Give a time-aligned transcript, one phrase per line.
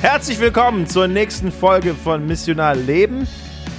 [0.00, 3.26] Herzlich willkommen zur nächsten Folge von Missionar Leben,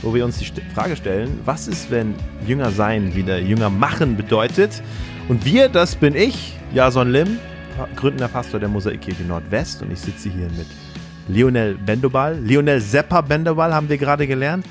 [0.02, 4.84] wo wir uns die Frage stellen, was ist, wenn Jünger sein wieder Jünger machen bedeutet?
[5.30, 7.40] Und wir, das bin ich, Jason Lim,
[7.96, 10.68] gründender Pastor der Mosaikkirche Nordwest und ich sitze hier mit
[11.30, 12.38] Lionel Bendobal.
[12.40, 14.66] Lionel Seppa Bendobal haben wir gerade gelernt.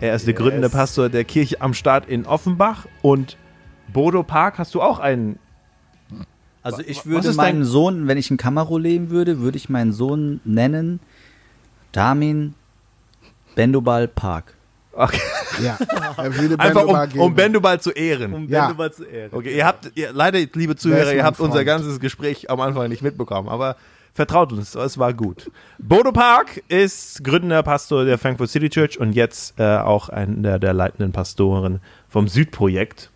[0.00, 3.36] Er ist der gründende Pastor der Kirche am Start in Offenbach und
[3.92, 5.40] Bodo Park, hast du auch einen
[6.62, 10.40] Also ich würde meinen Sohn, wenn ich in Kamero leben würde, würde ich meinen Sohn
[10.44, 11.00] nennen
[11.92, 12.54] Damin
[13.54, 14.54] Bendobal Park.
[14.92, 15.20] Okay.
[15.60, 15.76] Ja,
[16.16, 17.20] er würde Einfach um, geben.
[17.20, 18.48] um Bendobal zu ehren.
[18.48, 18.68] Ja.
[18.68, 19.30] Bendobal zu Ehren.
[19.32, 21.66] Okay, ihr habt, ihr, leider, liebe Zuhörer, ihr habt unser Freund?
[21.66, 23.76] ganzes Gespräch am Anfang nicht mitbekommen, aber
[24.14, 25.50] vertraut uns, es war gut.
[25.78, 30.72] Bodo Park ist gründender Pastor der Frankfurt City Church und jetzt äh, auch einer der
[30.72, 33.10] leitenden Pastoren vom Südprojekt.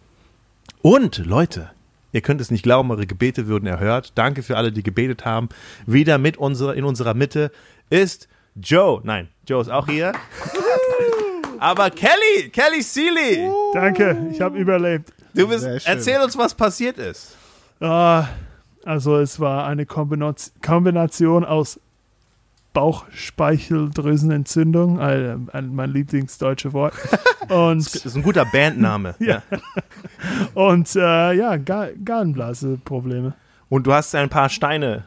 [0.82, 1.70] Und Leute,
[2.14, 4.12] ihr könnt es nicht glauben, eure Gebete würden erhört.
[4.14, 5.48] Danke für alle, die gebetet haben.
[5.84, 7.50] Wieder mit unserer, in unserer Mitte
[7.90, 9.00] ist Joe.
[9.02, 10.12] Nein, Joe ist auch hier.
[11.58, 15.12] Aber Kelly, Kelly Seeley, Danke, ich habe überlebt.
[15.34, 17.36] du bist, erzähl uns, was passiert ist.
[17.80, 18.28] Ah,
[18.84, 21.80] also es war eine Kombination aus
[22.74, 26.92] Bauchspeicheldrüsenentzündung, ein, ein, mein Lieblingsdeutsche Wort.
[27.48, 29.14] Und, Das ist ein guter Bandname.
[29.20, 29.42] Ja.
[30.54, 33.34] und äh, ja, Ga Gallenblase-Probleme.
[33.68, 35.04] Und du hast ein paar Steine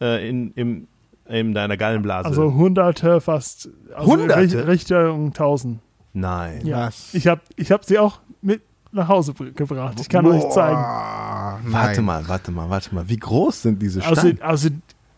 [0.00, 0.86] äh, in, im,
[1.26, 2.28] in deiner Gallenblase.
[2.28, 3.68] Also hunderte, fast.
[3.94, 4.40] Also Hunderte?
[4.40, 5.80] Richt- Richtung tausend.
[6.12, 6.66] Nein.
[6.66, 6.86] Ja.
[6.88, 7.14] Was?
[7.14, 9.98] Ich habe ich hab sie auch mit nach Hause br- gebracht.
[10.00, 10.76] Ich kann euch zeigen.
[10.76, 12.04] Boah, Warte nein.
[12.04, 13.08] mal, warte mal, warte mal.
[13.08, 14.16] Wie groß sind diese Steine?
[14.40, 14.68] Also, also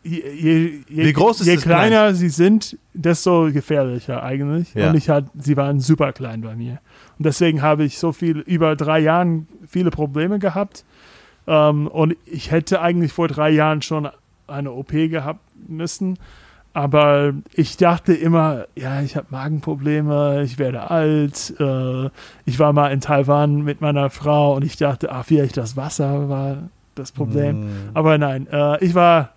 [0.02, 4.74] je, je, je, Wie groß ist je kleiner sie sind, desto gefährlicher eigentlich.
[4.74, 4.90] Ja.
[4.90, 6.80] Und ich halt, sie waren super klein bei mir.
[7.18, 10.84] Und deswegen habe ich so viel, über drei Jahren viele Probleme gehabt.
[11.46, 14.08] Ähm, und ich hätte eigentlich vor drei Jahren schon
[14.46, 16.18] eine OP gehabt müssen.
[16.72, 21.52] Aber ich dachte immer, ja, ich habe Magenprobleme, ich werde alt.
[21.58, 22.10] Äh,
[22.44, 26.28] ich war mal in Taiwan mit meiner Frau und ich dachte, ah, vielleicht das Wasser
[26.28, 27.68] war das Problem.
[27.92, 29.30] Aber nein, äh, ich war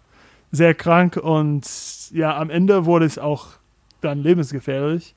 [0.53, 1.63] sehr krank und
[2.11, 3.47] ja, am Ende wurde es auch
[4.01, 5.15] dann lebensgefährlich.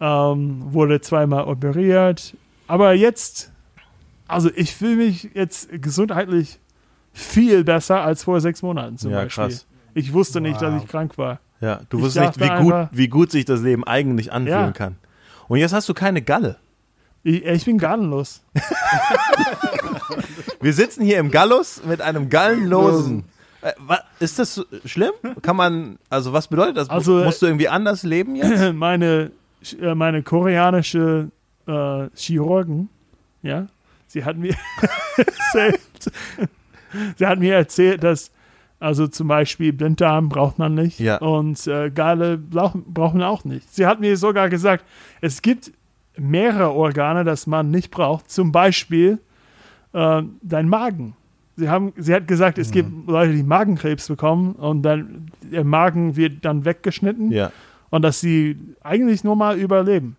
[0.00, 2.36] Ähm, wurde zweimal operiert.
[2.66, 3.50] Aber jetzt,
[4.28, 6.58] also ich fühle mich jetzt gesundheitlich
[7.14, 9.44] viel besser als vor sechs Monaten zum Ja, Beispiel.
[9.44, 9.66] krass.
[9.94, 10.82] Ich wusste nicht, dass Wow.
[10.84, 11.38] ich krank war.
[11.60, 14.58] ja, du ich wusstest nicht, wie gut, einfach- wie gut sich das Leben eigentlich anfühlen
[14.66, 14.72] Ja.
[14.72, 14.96] kann.
[15.48, 16.56] Und jetzt hast du keine Galle.
[17.22, 18.42] Ich, ich bin gartenlos.
[20.60, 23.24] Wir sitzen hier im Gallus mit einem gallenlosen.
[23.64, 23.72] Äh,
[24.20, 25.12] ist das so schlimm?
[25.42, 26.90] Kann man, also was bedeutet das?
[26.90, 28.72] Also, Musst du irgendwie anders leben jetzt?
[28.74, 29.30] meine,
[29.80, 31.30] äh, meine koreanische
[31.66, 32.88] äh, Chirurgen,
[33.42, 33.66] ja,
[34.06, 34.54] sie hat mir
[35.16, 35.80] erzählt,
[37.16, 38.30] sie hat mir erzählt, dass
[38.80, 41.16] also zum Beispiel Blinddarm braucht man nicht Ja.
[41.18, 43.72] und äh, Galle braucht, braucht man auch nicht.
[43.74, 44.84] Sie hat mir sogar gesagt,
[45.22, 45.72] es gibt
[46.18, 49.18] mehrere Organe, das man nicht braucht, zum Beispiel
[49.94, 51.16] äh, dein Magen.
[51.56, 56.16] Sie, haben, sie hat gesagt, es gibt Leute, die Magenkrebs bekommen und dann der Magen
[56.16, 57.52] wird dann weggeschnitten Ja.
[57.90, 60.16] und dass sie eigentlich normal überleben.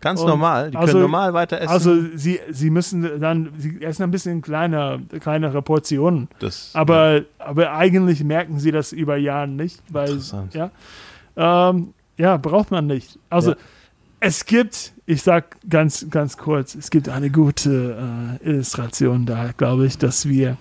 [0.00, 0.70] Ganz Und normal.
[0.70, 1.68] Die also- können normal weiter essen.
[1.70, 6.28] Also sie, sie müssen dann, sie essen ein bisschen kleiner, kleinere Portionen.
[6.38, 10.54] das, Aber, aber eigentlich merken sie das über Jahre nicht, weil Interessant.
[10.54, 10.70] ja,
[11.36, 13.18] ähm, ja, braucht man nicht.
[13.28, 13.56] Also Ja.
[14.20, 19.86] es gibt, ich sag ganz, ganz kurz, es gibt eine gute äh, Illustration da, glaube
[19.86, 20.56] ich, dass wir,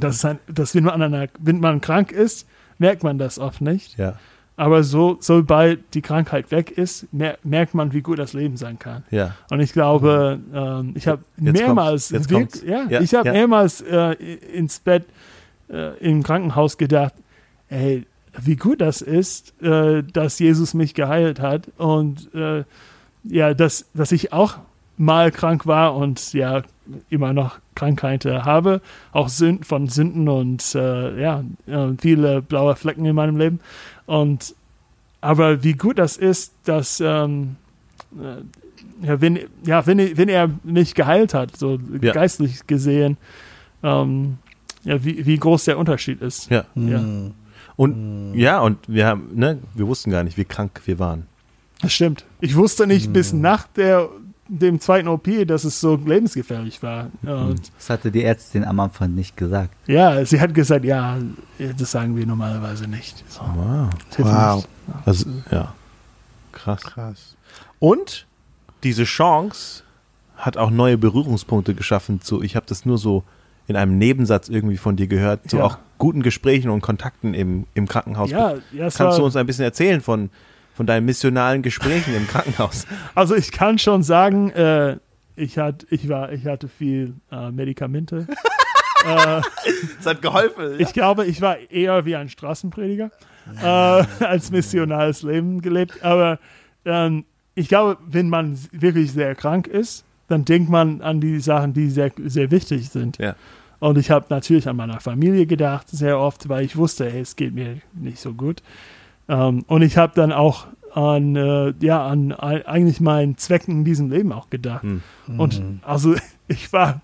[0.00, 2.46] dass, es ein, dass wenn, man an einer, wenn man krank ist,
[2.78, 3.96] merkt man das oft nicht.
[3.98, 4.14] ja,
[4.56, 8.78] Aber so, sobald die Krankheit weg ist, mer merkt man, wie gut das Leben sein
[8.78, 9.04] kann.
[9.10, 9.34] ja.
[9.50, 12.62] Und ich glaube, ähm, ich habe mehrmals, kommt's, jetzt wirk- kommt's.
[12.62, 13.32] ja, Ja, ich habe ja.
[13.32, 15.06] mehrmals äh, ins Bett
[15.70, 17.14] äh, im Krankenhaus gedacht,
[17.68, 18.06] ey,
[18.40, 22.62] wie gut das ist, äh, dass Jesus mich geheilt hat und äh,
[23.24, 24.58] ja, dass, dass ich auch
[24.98, 26.62] mal krank war und ja
[27.10, 28.80] immer noch Krankheiten habe,
[29.12, 33.60] auch Sünd von Sünden und äh, ja äh, viele blaue Flecken in meinem Leben
[34.06, 34.54] und
[35.20, 37.56] aber wie gut das ist, dass ähm,
[38.20, 42.12] äh, ja, wenn, ja, wenn, er- wenn er mich geheilt hat, so Ja.
[42.12, 43.16] geistlich gesehen,
[43.82, 44.38] ähm,
[44.84, 46.50] ja, wie, wie groß der Unterschied ist.
[46.50, 46.64] Ja.
[46.74, 47.04] Ja.
[47.76, 51.26] Und ja, und wir haben, ne, wir wussten gar nicht, wie krank wir waren.
[51.80, 52.24] Das stimmt.
[52.40, 54.08] Ich wusste nicht bis nach der,
[54.48, 57.10] dem zweiten OP, dass es so lebensgefährlich war.
[57.22, 59.74] Und Das hatte die Ärztin am Anfang nicht gesagt.
[59.86, 61.18] ja, sie hat gesagt, ja,
[61.78, 63.24] das sagen wir normalerweise nicht.
[63.28, 63.90] So, Wow.
[64.18, 64.56] Wow.
[64.56, 64.68] nicht.
[65.06, 65.74] Also, ja.
[66.52, 66.80] Krass.
[66.82, 67.36] Krass.
[67.78, 68.26] Und
[68.84, 69.82] diese Chance
[70.36, 73.24] hat auch neue Berührungspunkte geschaffen zu, ich habe das nur so
[73.66, 75.64] in einem Nebensatz irgendwie von dir gehört, zu Ja.
[75.64, 78.30] auch guten Gesprächen und Kontakten im, im Krankenhaus.
[78.30, 80.30] Ja, ja, Kannst du uns ein bisschen erzählen von,
[80.78, 82.86] von deinen missionalen Gesprächen im Krankenhaus?
[83.16, 84.98] Also ich kann schon sagen, äh,
[85.34, 88.28] ich, hat, ich, war, ich hatte viel äh, Medikamente.
[89.04, 89.40] äh,
[89.96, 90.76] Das hat geholfen.
[90.78, 93.10] ich glaube, ich war eher wie ein Straßenprediger
[93.60, 93.64] äh,
[94.24, 96.04] als missionales Leben gelebt.
[96.04, 96.38] Aber
[96.84, 97.24] ähm,
[97.56, 101.90] ich glaube, wenn man wirklich sehr krank ist, dann denkt man an die Sachen, die
[101.90, 103.18] sehr, sehr wichtig sind.
[103.18, 103.34] Ja.
[103.80, 107.34] Und ich habe natürlich an meiner Familie gedacht, sehr oft, weil ich wusste, hey, es
[107.34, 108.62] geht mir nicht so gut.
[109.28, 113.84] Ähm, und ich habe dann auch an, äh, ja, an ei- eigentlich meinen Zwecken in
[113.84, 114.82] diesem Leben auch gedacht.
[114.82, 115.02] Hm.
[115.38, 116.14] Und also
[116.48, 117.00] ich war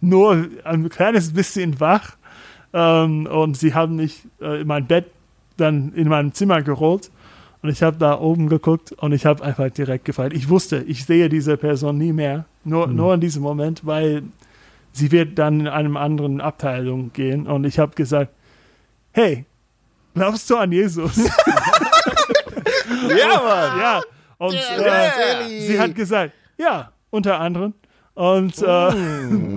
[0.00, 2.16] nur ein kleines bisschen wach
[2.74, 5.06] ähm, und sie haben mich äh, in mein Bett
[5.56, 7.10] dann in meinem Zimmer gerollt
[7.62, 10.34] und ich habe da oben geguckt und ich habe einfach direkt gefeiert.
[10.34, 14.24] Ich wusste, ich sehe diese Person nie mehr, nur, nur in diesem Moment, weil
[14.92, 18.30] sie wird dann in einem anderen Abteilung gehen und ich habe gesagt,
[19.12, 19.46] hey,
[20.16, 21.16] glaubst du an Jesus?
[23.08, 23.80] Ja, Mann.
[23.80, 24.02] ja.
[24.38, 27.74] Und äh, sie hat gesagt, ja, unter anderem.
[28.14, 28.66] Und, äh,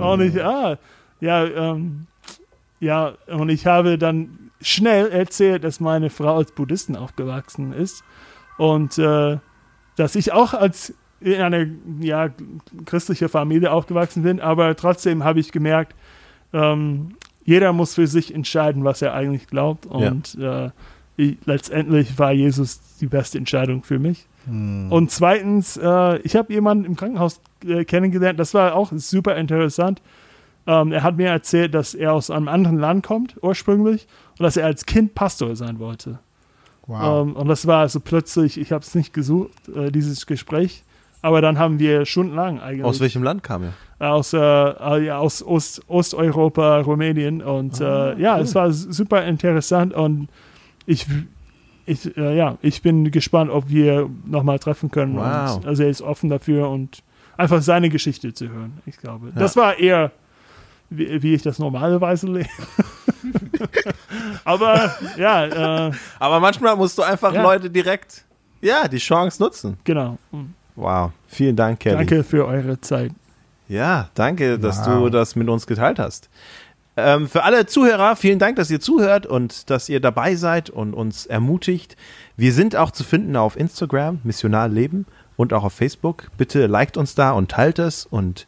[0.02, 0.78] und ich, ah,
[1.20, 2.08] ja, ähm,
[2.80, 8.04] ja, und ich habe dann schnell erzählt, dass meine Frau als Buddhistin aufgewachsen ist
[8.58, 9.38] und äh,
[9.96, 11.66] dass ich auch als in einer
[12.00, 12.30] ja,
[12.86, 15.94] christliche Familie aufgewachsen bin, aber trotzdem habe ich gemerkt,
[16.54, 17.16] ähm,
[17.50, 20.70] jeder muss für sich entscheiden, was er eigentlich glaubt und äh,
[21.18, 24.28] ich, letztendlich war Jesus die beste Entscheidung für mich.
[24.92, 30.02] Und zweitens, äh, ich habe jemanden im Krankenhaus äh, kennengelernt, das war auch super interessant.
[30.68, 34.08] Ähm, er hat mir erzählt, dass er aus einem anderen Land kommt, ursprünglich,
[34.38, 36.20] und dass er als Kind Pastor sein wollte.
[36.86, 37.28] Wow.
[37.28, 40.84] Ähm, und das war also plötzlich, ich habe es nicht gesucht, äh, dieses Gespräch,
[41.22, 43.74] aber dann haben wir stundenlang eigentlich Aus welchem Land kam er?
[44.12, 47.42] aus, äh, äh, ja, aus Ost, Osteuropa, Rumänien.
[47.42, 50.30] Und Ah, äh, ja, es war super interessant und
[50.86, 51.06] ich,
[51.86, 55.18] ich, äh, ja, ich bin gespannt, ob wir nochmal treffen können.
[55.18, 55.58] Wow.
[55.58, 57.04] Und, also er ist offen dafür und
[57.36, 59.32] einfach seine Geschichte zu hören, ich glaube.
[59.36, 60.12] Das war eher,
[60.90, 62.48] wie, wie ich das normalerweise lebe.
[64.46, 67.44] Aber ja, äh, Aber manchmal musst du einfach Ja.
[67.44, 68.26] Leute direkt,
[68.62, 69.78] ja, die Chance nutzen.
[69.84, 70.18] genau.
[70.80, 71.12] Wow.
[71.28, 71.98] Vielen Dank, Kelly.
[71.98, 73.12] Danke für eure Zeit.
[73.68, 75.04] Ja, danke, dass Wow.
[75.04, 76.30] du das mit uns geteilt hast.
[76.98, 80.94] Ähm, für alle Zuhörer, vielen Dank, dass ihr zuhört und dass ihr dabei seid und
[80.94, 81.96] uns ermutigt.
[82.36, 85.06] Wir sind auch zu finden auf Instagram, Missionar Leben
[85.38, 86.30] und auch auf Facebook.
[86.38, 88.06] Bitte liked uns da und teilt es.
[88.06, 88.48] Und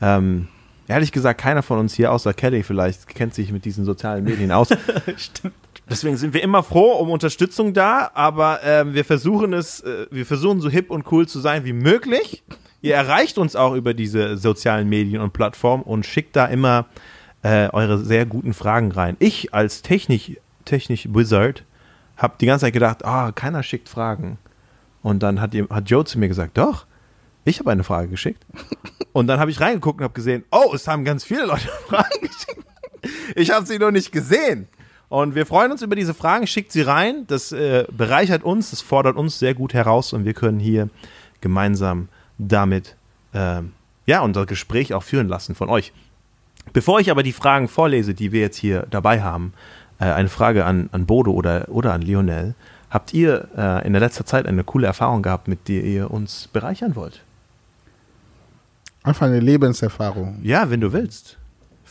[0.00, 0.48] ähm,
[0.86, 4.52] ehrlich gesagt, keiner von uns hier, außer Kelly vielleicht, kennt sich mit diesen sozialen Medien
[4.52, 4.68] aus.
[5.88, 10.24] Deswegen sind wir immer froh um Unterstützung da, aber ähm, wir versuchen es, äh, wir
[10.24, 12.42] versuchen so hip und cool zu sein wie möglich.
[12.80, 16.86] Ihr erreicht uns auch über diese sozialen Medien und Plattformen und schickt da immer
[17.42, 19.16] äh, eure sehr guten Fragen rein.
[19.18, 21.64] Ich als Technik, Technik Wizard
[22.16, 24.38] habe die ganze Zeit gedacht, ah, keiner schickt Fragen.
[25.02, 26.86] Und dann hat, hat Joe zu mir gesagt, doch,
[27.44, 28.46] ich habe eine Frage geschickt.
[29.12, 32.20] Und dann habe ich reingeguckt und habe gesehen, oh, es haben ganz viele Leute Fragen
[32.20, 32.66] geschickt.
[33.36, 34.66] Ich habe sie noch nicht gesehen.
[35.08, 36.46] Und wir freuen uns über diese Fragen.
[36.46, 37.24] Schickt sie rein.
[37.26, 40.88] Das äh, bereichert uns, das fordert uns sehr gut heraus und wir können hier
[41.40, 42.08] gemeinsam
[42.38, 42.96] damit
[43.34, 43.72] ähm,
[44.06, 45.92] ja unser Gespräch auch führen lassen von euch.
[46.72, 49.52] Bevor ich aber die Fragen vorlese, die wir jetzt hier dabei haben,
[49.98, 52.54] äh, eine Frage an, an Bodo oder, oder an Lionel.
[52.90, 56.48] Habt ihr äh, in der letzter Zeit eine coole Erfahrung gehabt, mit der ihr uns
[56.52, 57.22] bereichern wollt?
[59.02, 60.38] Einfach eine Lebenserfahrung.
[60.42, 61.36] Ja, wenn du willst.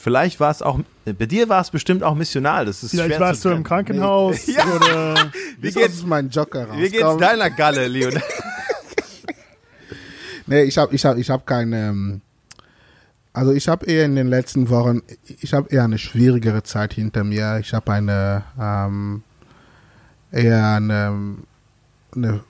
[0.03, 2.65] Vielleicht war es auch, bei dir war es bestimmt auch missional.
[2.65, 3.63] Das ist Vielleicht warst du im.
[3.63, 4.65] Krankenhaus Ja.
[4.65, 5.31] oder
[5.61, 6.77] Wie geht's, mein Joker raus?
[6.77, 8.21] wie geht's deiner Galle, Lionel?
[10.45, 11.87] Nee, ich habe ich hab, ich hab keine.
[11.87, 12.21] ähm,
[13.31, 15.01] Also ich habe eher in den letzten Wochen,
[15.39, 17.59] ich habe eher eine schwierigere Zeit hinter mir.
[17.61, 19.23] Ich habe eine ähm,
[20.33, 21.37] eher eine,
[22.13, 22.41] eine,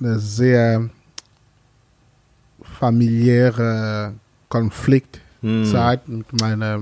[0.00, 0.88] eine sehr
[2.62, 4.14] familiäre
[5.42, 6.80] Konfliktzeit mit meiner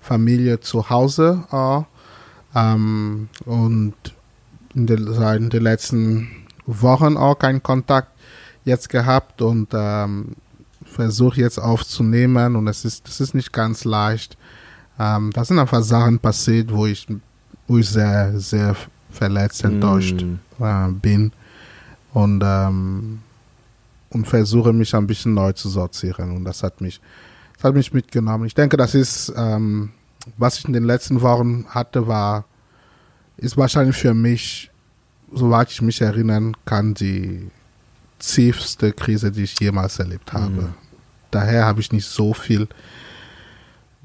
[0.00, 1.44] Familie zu Hause.
[1.50, 1.86] Auch.
[2.54, 3.94] Ähm, und
[4.74, 6.28] in den, seit den letzten
[6.66, 8.08] Wochen auch keinen Kontakt
[8.64, 10.36] jetzt gehabt und ähm,
[10.84, 14.36] versuche jetzt aufzunehmen und es ist, das ist nicht ganz leicht.
[14.98, 17.06] Ähm, da sind einfach Sachen passiert, wo ich,
[17.66, 18.74] wo ich sehr, sehr
[19.10, 20.62] verletzt, enttäuscht Mm.
[20.62, 21.32] äh, bin
[22.12, 23.20] und, ähm,
[24.10, 27.00] und versuche mich ein bisschen neu zu sortieren und das hat mich,
[27.56, 28.46] das hat mich mitgenommen.
[28.46, 29.90] Ich denke, das ist, ähm,
[30.36, 32.44] was ich in den letzten Wochen hatte, war,
[33.36, 34.70] ist wahrscheinlich für mich,
[35.32, 37.50] soweit ich mich erinnern kann, die
[38.18, 40.50] tiefste Krise, die ich jemals erlebt habe.
[40.50, 40.74] Mhm.
[41.30, 42.68] Daher habe ich nicht so viel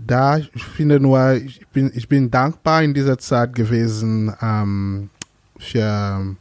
[0.08, 5.10] da, ich finde nur, ich bin, ich bin dankbar in dieser Zeit gewesen ähm,
[5.58, 6.36] für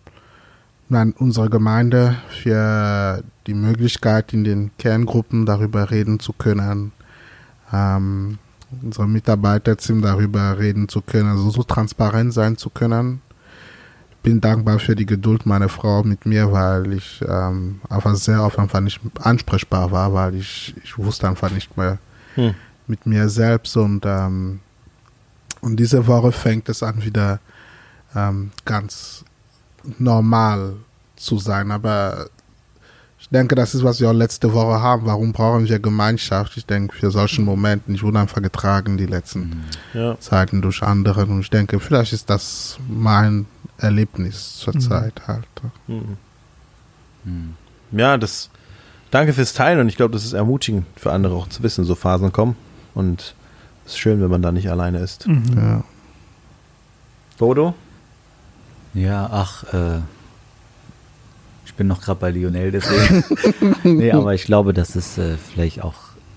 [0.88, 6.92] nein, unsere Gemeinde, für die Möglichkeit, in den Kerngruppen darüber reden zu können,
[7.72, 8.38] ähm,
[8.82, 13.20] unsere Mitarbeiterteam darüber reden zu können, also so transparent sein zu können.
[14.10, 18.42] Ich bin dankbar für die Geduld meiner Frau mit mir, weil ich ähm, einfach sehr
[18.42, 21.98] oft einfach nicht ansprechbar war, weil ich, ich wusste einfach nicht mehr,
[22.36, 22.54] Hm.
[22.86, 24.60] mit mir selbst und ähm,
[25.60, 27.40] und diese Woche fängt es an wieder
[28.14, 29.24] ähm, ganz
[29.98, 30.76] normal
[31.16, 31.70] zu sein.
[31.70, 32.28] Aber
[33.30, 35.06] denke, das ist, was wir auch letzte Woche haben.
[35.06, 36.56] Warum brauchen wir Gemeinschaft?
[36.56, 40.18] Ich denke, für solchen Momenten, ich wurde einfach getragen die letzten Ja.
[40.18, 43.46] Zeiten durch andere und ich denke, vielleicht ist das mein
[43.78, 44.80] Erlebnis zur Mhm.
[44.80, 45.46] Zeit halt.
[45.86, 46.16] Mhm.
[47.24, 47.54] Hm.
[47.92, 48.50] Ja, das.
[49.10, 51.94] Danke fürs Teilen und ich glaube, das ist ermutigend für andere auch zu wissen, so
[51.96, 52.54] Phasen kommen.
[52.94, 53.34] Und
[53.84, 55.26] es ist schön, wenn man da nicht alleine ist.
[55.26, 55.44] Mhm.
[55.56, 55.84] Ja.
[57.38, 57.74] Bodo?
[58.94, 60.00] Ja, ach, äh,
[61.80, 63.24] bin noch gerade bei Lionel, deswegen.
[63.96, 65.94] nee, aber ich glaube, das ist äh, vielleicht auch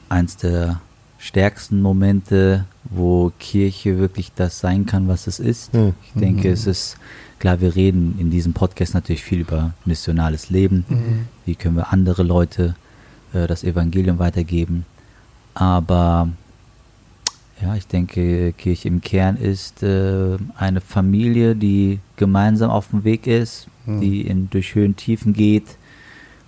[0.07, 0.79] eins der
[1.17, 5.73] stärksten Momente, wo Kirche wirklich das sein kann, was es ist.
[5.73, 5.95] Hm.
[6.05, 6.95] Ich denke, es ist,
[7.39, 10.85] klar, wir reden in diesem Podcast natürlich viel über missionales Leben.
[11.45, 12.75] Wie können wir andere Leute
[13.33, 14.85] äh, das Evangelium weitergeben?
[15.55, 16.29] Aber
[17.63, 23.25] ja, ich denke, Kirche im Kern ist äh, eine Familie, die gemeinsam auf dem Weg
[23.27, 25.77] ist, die in, durch Höhen, Tiefen geht,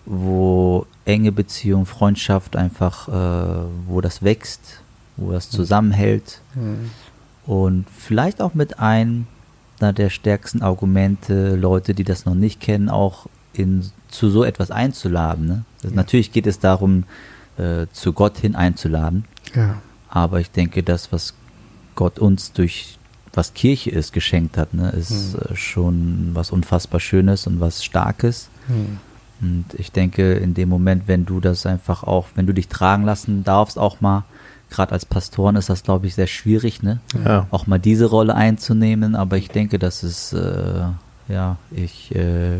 [0.05, 4.81] wo enge Beziehung, Freundschaft einfach, äh, wo das wächst,
[5.17, 6.91] wo das zusammenhält Mhm.
[7.45, 9.27] und vielleicht auch mit einem
[9.81, 15.45] der stärksten Argumente, Leute, die das noch nicht kennen, auch in, zu so etwas einzuladen.
[15.48, 15.65] Ne?
[15.81, 17.03] Das, Natürlich geht es darum,
[17.57, 19.75] äh, zu Gott hin einzuladen, Ja.
[20.15, 21.34] Aber ich denke, das, was
[21.95, 22.98] Gott uns durch
[23.34, 28.48] was Kirche ist, geschenkt hat, ne, ist äh, schon was unfassbar Schönes und was Starkes.
[28.69, 29.00] Mhm.
[29.41, 33.03] Und ich denke, in dem Moment, wenn du das einfach auch, wenn du dich tragen
[33.03, 34.24] lassen darfst, auch mal,
[34.69, 37.01] gerade als Pastoren ist das, glaube ich, sehr schwierig, ne?
[37.25, 37.48] Ja.
[37.51, 39.17] Auch mal diese Rolle einzunehmen.
[39.17, 40.84] Aber ich denke, dass es, äh,
[41.27, 42.60] ja, ich, äh,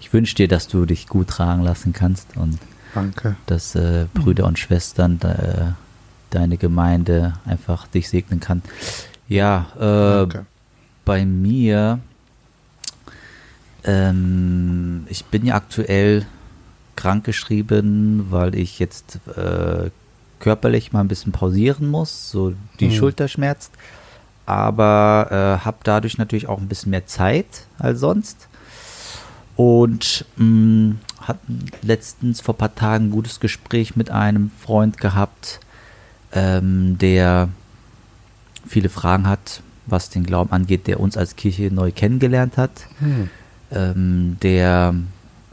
[0.00, 2.58] ich wünsche dir, dass du dich gut tragen lassen kannst und
[2.92, 3.36] Danke.
[3.46, 5.72] dass äh, Brüder und Schwestern, äh,
[6.34, 8.62] deine Gemeinde einfach dich segnen kann.
[9.28, 10.46] Ja, äh, Danke.
[11.04, 12.00] bei mir,
[13.84, 16.26] ähm, ich bin ja aktuell
[16.96, 19.90] krankgeschrieben, weil ich jetzt äh,
[20.38, 22.92] körperlich mal ein bisschen pausieren muss, so die Mhm.
[22.92, 23.72] Schulter schmerzt,
[24.46, 25.28] aber
[25.60, 28.48] äh, habe dadurch natürlich auch ein bisschen mehr Zeit als sonst
[29.56, 35.60] und mh, hatten letztens vor ein paar Tagen ein gutes Gespräch mit einem Freund gehabt,
[36.32, 37.48] ähm, der
[38.66, 43.30] viele Fragen hat, was den Glauben angeht, der uns als Kirche neu kennengelernt hat, Mhm.
[43.72, 44.94] ähm, der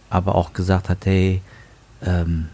[0.09, 1.41] aber auch gesagt hat, hey,
[2.05, 2.45] ähm,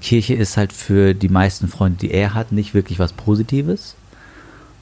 [0.00, 3.96] Kirche ist halt für die meisten Freunde, die er hat, nicht wirklich was Positives.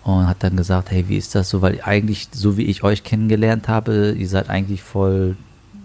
[0.04, 1.60] Und hat dann gesagt, hey, wie ist das so?
[1.60, 5.36] Weil eigentlich, so wie ich euch kennengelernt habe, ihr seid eigentlich voll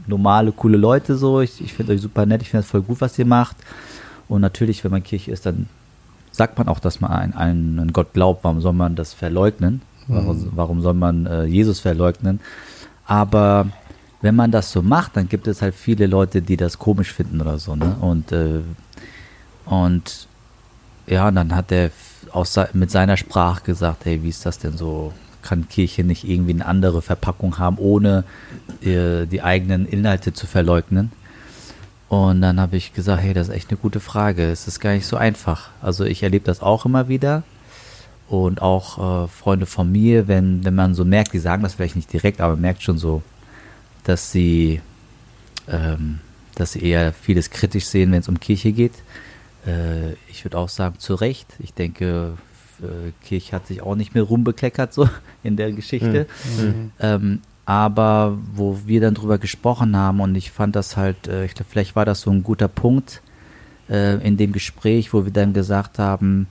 [0.08, 1.42] normale, coole Leute so.
[1.42, 3.58] Ich, ich finde euch super nett, ich finde das voll gut, was ihr macht.
[4.30, 5.68] Und natürlich, wenn man Kirche ist, dann
[6.34, 8.44] sagt man auch, dass man an einen, Gott glaubt.
[8.44, 9.82] Warum soll man das verleugnen?
[10.08, 12.42] Warum, warum soll man äh, Jesus verleugnen?
[13.06, 13.68] Aber
[14.22, 17.40] wenn man das so macht, dann gibt es halt viele Leute, die das komisch finden
[17.40, 17.76] oder so.
[17.76, 17.96] Ne?
[18.02, 18.62] Und, äh,
[19.66, 20.28] und
[21.08, 21.92] ja, dann hat er
[22.32, 25.14] aus, mit seiner Sprache gesagt, hey, wie ist das denn so?
[25.42, 28.24] Kann Kirche nicht irgendwie eine andere Verpackung haben, ohne
[28.82, 31.12] äh, die eigenen Inhalte zu verleugnen?
[32.14, 34.52] Und dann habe ich gesagt, hey, das ist echt eine gute Frage.
[34.52, 35.72] Es ist gar nicht so einfach.
[35.82, 37.42] Also ich erlebe das auch immer wieder.
[38.28, 41.96] Und auch äh, Freunde von mir, wenn, wenn man so merkt, die sagen das vielleicht
[41.96, 43.24] nicht direkt, aber man merkt schon so,
[44.04, 44.80] dass sie,
[45.68, 46.20] ähm,
[46.54, 48.94] dass sie eher vieles kritisch sehen, wenn es um Kirche geht.
[49.66, 51.48] Äh, ich würde auch sagen, zu Recht.
[51.58, 52.38] Ich denke,
[52.80, 55.10] äh, Kirche hat sich auch nicht mehr rumbekleckert so
[55.44, 56.28] in der Geschichte.
[57.00, 61.56] Ähm, aber wo wir dann drüber gesprochen haben und ich fand das halt, äh, ich
[61.56, 63.22] glaube, vielleicht war das so ein guter Punkt
[63.90, 66.48] äh, in dem Gespräch, wo wir dann gesagt haben,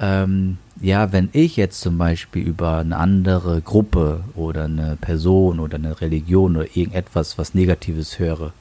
[0.00, 5.76] ähm, ja, wenn ich jetzt zum Beispiel über eine andere Gruppe oder eine Person oder
[5.76, 8.52] eine Religion oder irgendetwas, was Negatives höre,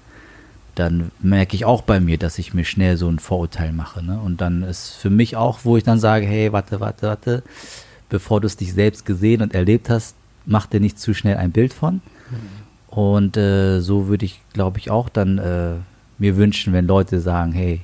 [0.76, 4.04] dann merke ich auch bei mir, dass ich mir schnell so ein Vorurteil mache.
[4.04, 4.20] Ne?
[4.20, 7.44] Und dann ist für mich auch, wo ich dann sage, hey, warte, warte, warte,
[8.10, 11.51] bevor du es dich selbst gesehen und erlebt hast, mach dir nicht zu schnell ein
[11.51, 12.01] Bild von.
[12.88, 15.74] Und äh, so würde ich, glaube ich, auch dann äh,
[16.17, 17.81] mir wünschen, wenn Leute sagen, hey,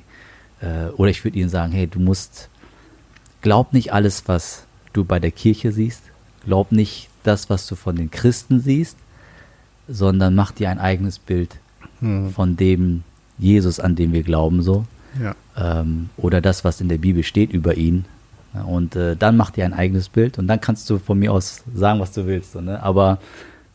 [0.60, 2.48] äh, oder ich würde ihnen sagen, hey, du musst
[3.40, 6.02] glaub nicht alles, was du bei der Kirche siehst.
[6.44, 8.96] Glaub nicht das, was du von den Christen siehst,
[9.86, 11.56] sondern mach dir ein eigenes Bild
[12.00, 12.30] Hm.
[12.32, 13.02] von dem
[13.38, 14.84] Jesus, an dem wir glauben, so.
[15.20, 15.34] Ja.
[15.56, 18.04] Ähm, oder das, was in der Bibel steht über ihn.
[18.66, 21.64] Und äh, dann mach dir ein eigenes Bild und dann kannst du von mir aus
[21.74, 22.52] sagen, was du willst.
[22.52, 22.82] So, ne?
[22.82, 23.18] Aber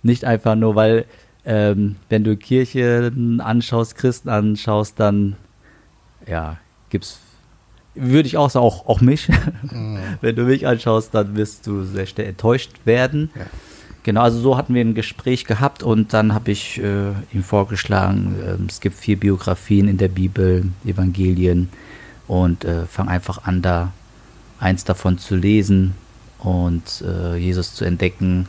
[0.01, 1.05] nicht einfach nur, weil
[1.45, 5.35] ähm, wenn du Kirchen anschaust, Christen anschaust, dann
[6.27, 6.57] ja,
[6.89, 7.19] gibt's
[7.95, 9.29] würde ich auch sagen, auch, auch mich.
[10.21, 13.29] Wenn du mich anschaust, dann wirst du sehr schnell enttäuscht werden.
[13.35, 13.45] Ja.
[14.03, 18.35] Genau, also so hatten wir ein Gespräch gehabt und dann habe ich äh, ihm vorgeschlagen,
[18.45, 21.69] ähm, es gibt vier Biografien in der Bibel, Evangelien
[22.27, 23.93] und äh, fang einfach an, da
[24.63, 25.93] eins davon zu lesen
[26.39, 28.47] und äh, Jesus zu entdecken,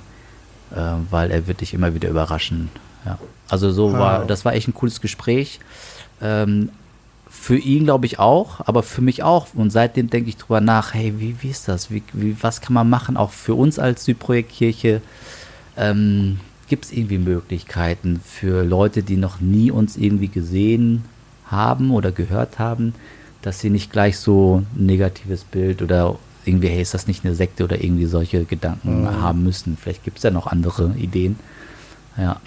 [0.75, 0.81] äh,
[1.11, 2.71] weil er wird dich immer wieder überraschen.
[3.05, 3.19] Ja.
[3.49, 4.27] Also so war, Wow.
[4.27, 5.61] das war echt ein cooles Gespräch.
[6.23, 6.71] Ähm,
[7.29, 9.49] für ihn glaube ich auch, aber für mich auch.
[9.55, 11.91] Und seitdem denke ich drüber nach, hey, wie, wie ist das?
[11.91, 13.17] Wie, wie, was kann man machen?
[13.17, 15.03] Auch für uns als Südprojektkirche
[15.77, 21.05] ähm, gibt es irgendwie Möglichkeiten für Leute, die noch nie uns irgendwie gesehen
[21.47, 22.95] haben oder gehört haben,
[23.45, 27.35] dass sie nicht gleich so ein negatives Bild oder irgendwie, hey, ist das nicht eine
[27.35, 29.77] Sekte oder irgendwie solche Gedanken haben müssen.
[29.77, 31.39] Vielleicht gibt es ja noch andere Ideen.
[32.17, 32.41] Ja.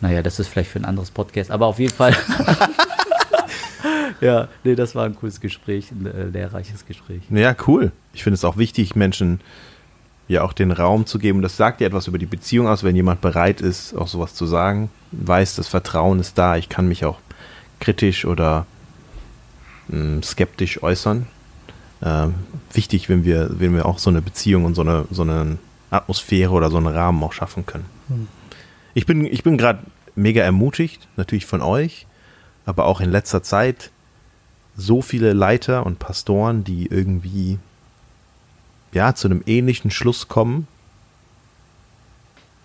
[0.00, 2.16] Naja, das ist vielleicht für ein anderes Podcast, aber auf jeden Fall.
[4.22, 7.22] ja, nee, das war ein cooles Gespräch, ein äh, lehrreiches Gespräch.
[7.28, 7.92] Ja, cool.
[8.14, 9.40] Ich finde es auch wichtig, Menschen
[10.28, 11.42] ja auch den Raum zu geben.
[11.42, 14.46] Das sagt ja etwas über die Beziehung aus, wenn jemand bereit ist, auch sowas zu
[14.46, 16.56] sagen, weiß, das Vertrauen ist da.
[16.56, 17.18] Ich kann mich auch
[17.80, 18.66] kritisch oder
[19.88, 21.26] mh, skeptisch äußern.
[22.02, 22.34] Ähm,
[22.72, 25.58] wichtig, wenn wir, wenn wir auch so eine Beziehung und so eine, so eine
[25.90, 27.86] Atmosphäre oder so einen Rahmen auch schaffen können.
[28.94, 29.80] Ich bin, ich bin gerade
[30.14, 32.06] mega ermutigt, natürlich von euch,
[32.66, 33.90] aber auch in letzter Zeit
[34.76, 37.58] so viele Leiter und Pastoren, die irgendwie
[38.92, 40.66] ja zu einem ähnlichen Schluss kommen.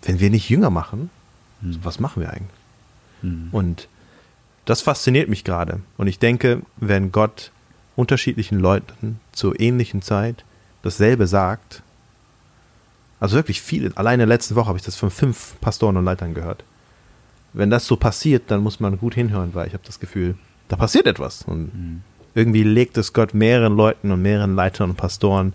[0.04, 1.10] Wenn wir nicht jünger machen,
[1.62, 1.80] Hm.
[1.84, 2.60] was machen wir eigentlich?
[3.22, 3.50] Hm.
[3.52, 3.88] Und
[4.68, 5.80] das fasziniert mich gerade.
[5.98, 7.52] Und ich denke, wenn Gott
[7.96, 10.44] unterschiedlichen Leuten zur ähnlichen Zeit
[10.84, 11.82] dasselbe sagt,
[13.20, 16.64] also wirklich viele, alleine letzte Woche habe ich das von fünf Pastoren und Leitern gehört.
[17.54, 20.36] Wenn das so passiert, dann muss man gut hinhören, weil ich habe das Gefühl,
[20.68, 21.44] da passiert etwas.
[21.44, 22.02] Und Hm.
[22.36, 25.54] irgendwie legt es Gott mehreren Leuten und mehreren Leitern und Pastoren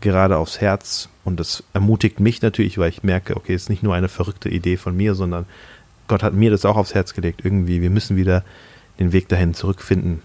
[0.00, 1.08] gerade aufs Herz.
[1.24, 4.48] Und das ermutigt mich natürlich, weil ich merke, okay, es ist nicht nur eine verrückte
[4.48, 5.46] Idee von mir, sondern
[6.08, 7.44] Gott hat mir das auch aufs Herz gelegt.
[7.44, 8.44] Irgendwie, wir müssen wieder
[8.98, 10.22] den Weg dahin zurückfinden.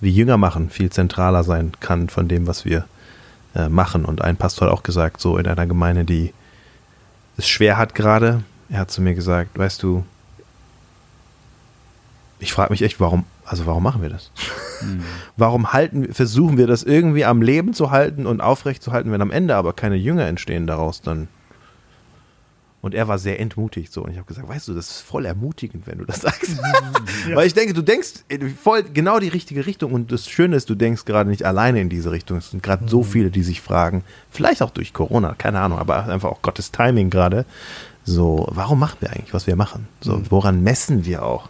[0.00, 2.86] Wie Jünger machen viel zentraler sein kann von dem, was wir
[3.54, 4.04] äh, machen.
[4.04, 6.32] Und ein Pastor hat auch gesagt, so in einer Gemeinde, die
[7.36, 10.04] es schwer hat gerade, er hat zu mir gesagt, weißt du,
[12.38, 14.30] ich frage mich echt, warum, also warum machen wir das?
[14.80, 15.02] Hm.
[15.36, 19.22] Warum halten, versuchen wir das irgendwie am Leben zu halten und aufrecht zu halten, wenn
[19.22, 21.28] am Ende aber keine Jünger entstehen daraus dann?
[22.82, 24.02] Und er war sehr entmutigt so.
[24.02, 26.50] Und ich habe gesagt, weißt du, das ist voll ermutigend, wenn du das sagst.
[27.28, 27.36] Ja.
[27.36, 28.24] Weil ich denke, du denkst
[28.60, 29.92] voll genau die richtige Richtung.
[29.92, 32.38] Und das Schöne ist, du denkst gerade nicht alleine in diese Richtung.
[32.38, 36.06] Es sind gerade so viele, die sich fragen, vielleicht auch durch Corona, keine Ahnung, aber
[36.08, 37.44] einfach auch Gottes Timing gerade.
[38.04, 39.86] So, warum machen wir eigentlich, was wir machen?
[40.00, 41.48] So, woran messen wir auch,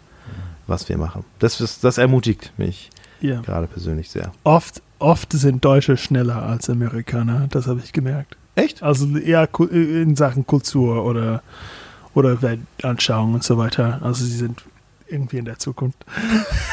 [0.67, 1.25] was wir machen?
[1.39, 2.91] Das, ist, das ermutigt mich
[3.23, 3.41] Ja.
[3.41, 4.33] gerade persönlich sehr.
[4.45, 8.37] Oft, oft sind Deutsche schneller als Amerikaner, das habe ich gemerkt.
[8.55, 8.83] Echt?
[8.83, 11.43] Also eher ku- in Sachen Kultur oder,
[12.15, 14.01] oder Weltanschauung und so weiter.
[14.03, 14.63] Also sie sind
[15.09, 16.05] irgendwie in der Zukunft.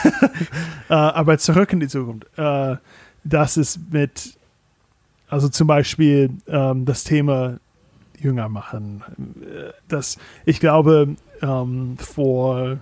[0.89, 2.26] äh, aber zurück in die Zukunft.
[2.38, 2.76] Äh,
[3.24, 4.38] das ist mit,
[5.30, 7.58] also zum Beispiel ähm, das Thema
[8.18, 9.04] Jünger machen.
[9.42, 12.78] Äh, Das, ich glaube, ähm, vor,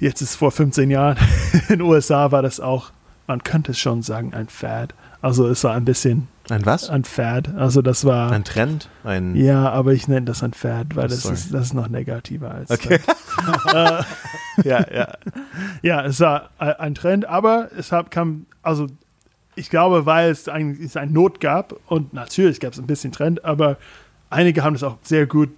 [0.00, 1.16] jetzt ist vor 15 Jahren,
[1.68, 2.90] in den USA war das auch,
[3.26, 4.94] man könnte es schon sagen, ein Fad.
[5.22, 6.90] Also es war ein bisschen Ein was?
[6.90, 7.54] ein Fad.
[7.56, 8.30] Also das war.
[8.30, 8.88] Ein Trend?
[9.04, 11.88] Ein ja, aber ich nenne das ein Fad, weil Oh, das ist, das ist noch
[11.88, 12.70] negativer als.
[12.70, 12.98] Okay.
[13.74, 14.02] Äh,
[14.64, 15.08] ja, ja.
[15.82, 18.86] ja, es war ein ein Trend, aber es hat, kam, also
[19.54, 23.12] ich glaube, weil es eigentlich es eine Not gab und natürlich gab es ein bisschen
[23.12, 23.76] Trend, aber
[24.30, 25.50] einige haben das auch sehr gut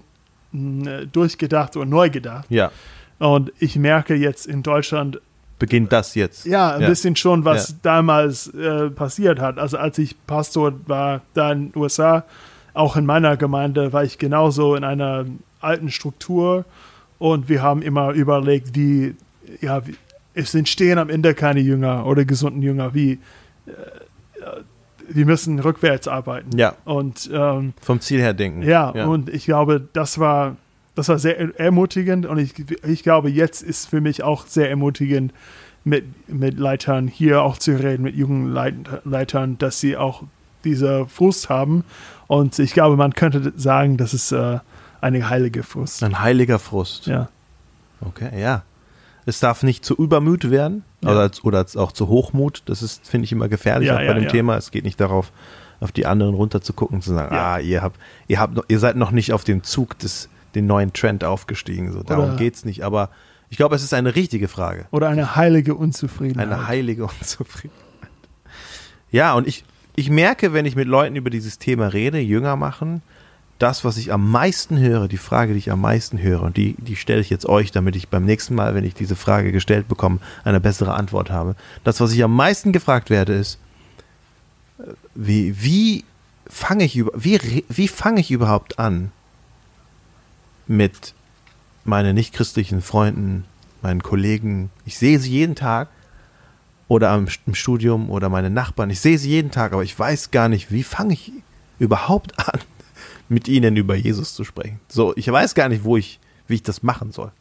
[0.53, 2.47] mh, durchgedacht und neu gedacht.
[2.49, 2.73] Ja.
[3.19, 5.21] Und ich merke jetzt in Deutschland,
[5.59, 6.45] Beginnt das jetzt?
[6.47, 6.89] ja, ein Ja.
[6.89, 7.75] bisschen schon, was Ja.
[7.83, 9.59] damals äh, passiert hat.
[9.59, 12.25] Also als ich Pastor war da in den USA,
[12.75, 15.25] auch in meiner Gemeinde, war ich genauso in einer
[15.61, 16.65] alten Struktur
[17.19, 19.15] und wir haben immer überlegt, wie,
[19.63, 19.95] ja, wie,
[20.35, 23.13] es entstehen am Ende keine Jünger oder gesunden Jünger, wie
[23.67, 23.71] äh,
[25.09, 26.59] wir müssen rückwärts arbeiten.
[26.59, 26.75] Ja.
[26.85, 28.63] Und ähm, Vom Ziel her denken.
[28.63, 30.57] ja, und ich glaube, das war,
[30.97, 32.55] das war sehr er- ermutigend und ich,
[32.85, 35.33] ich glaube, jetzt ist für mich auch sehr ermutigend,
[35.85, 40.25] mit, mit Leitern hier auch zu reden, mit jungen Leit Leitern, dass sie auch
[40.65, 41.85] diese Frust haben.
[42.27, 44.59] Und ich glaube, man könnte sagen, das ist äh,
[45.01, 46.03] eine heilige Frust.
[46.03, 47.07] Ein heiliger Frust.
[47.07, 47.29] Ja.
[48.01, 48.63] Okay, ja.
[49.27, 51.11] Es darf nicht zu Übermüt werden Ja.
[51.13, 52.63] oder, oder auch zu Hochmut.
[52.67, 54.29] Das ist, finde ich, immer gefährlich Ja, auch bei ja, dem.
[54.29, 54.57] Thema.
[54.57, 55.31] Es geht nicht darauf,
[55.79, 58.81] auf die anderen runter zu gucken, zu sagen, ah, ihr habt, ihr habt noch, ihr
[58.81, 61.93] seid noch nicht auf dem Zug des, den neuen Trend aufgestiegen.
[61.93, 62.83] So, darum Oder- geht's nicht.
[62.83, 63.11] Aber
[63.49, 64.87] ich glaube, es ist eine richtige Frage.
[64.91, 66.51] Oder eine heilige Unzufriedenheit.
[66.51, 67.81] Eine heilige Unzufriedenheit.
[69.13, 69.65] Ja, und ich,
[69.95, 73.03] ich merke, wenn ich mit Leuten über dieses Thema rede, jünger machen,
[73.59, 76.75] das, was ich am meisten höre, die Frage, die ich am meisten höre, und die,
[76.79, 79.89] die stelle ich jetzt euch, damit ich beim nächsten Mal, wenn ich diese Frage gestellt
[79.89, 81.57] bekomme, eine bessere Antwort habe.
[81.85, 83.59] Das, was ich am meisten gefragt werde, ist,
[84.79, 84.83] äh,
[85.15, 86.05] wie, wie
[86.47, 89.11] fange ich, wie, wie fange ich überhaupt an,
[90.67, 91.15] mit
[91.85, 93.45] meinen nichtchristlichen Freunden,
[93.83, 95.89] meinen Kollegen, ich sehe sie jeden Tag,
[96.89, 98.91] oder im Studium oder meine Nachbarn.
[98.91, 101.33] Ich sehe sie jeden Tag, aber ich weiß gar nicht, wie fange ich
[101.79, 102.61] überhaupt an,
[103.29, 104.81] mit ihnen über Jesus zu sprechen.
[104.89, 107.33] So, ich weiß gar nicht, wo ich, wie ich das machen soll.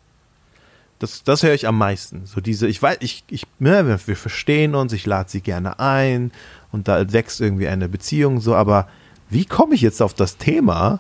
[0.98, 2.26] Das, das höre ich am meisten.
[2.26, 5.80] So diese, ich weiß, ich, ich, ne, wir, wir verstehen uns, ich lade sie gerne
[5.80, 6.32] ein
[6.72, 8.88] und da wächst irgendwie eine Beziehung so, aber
[9.30, 11.00] wie komme ich jetzt auf das Thema,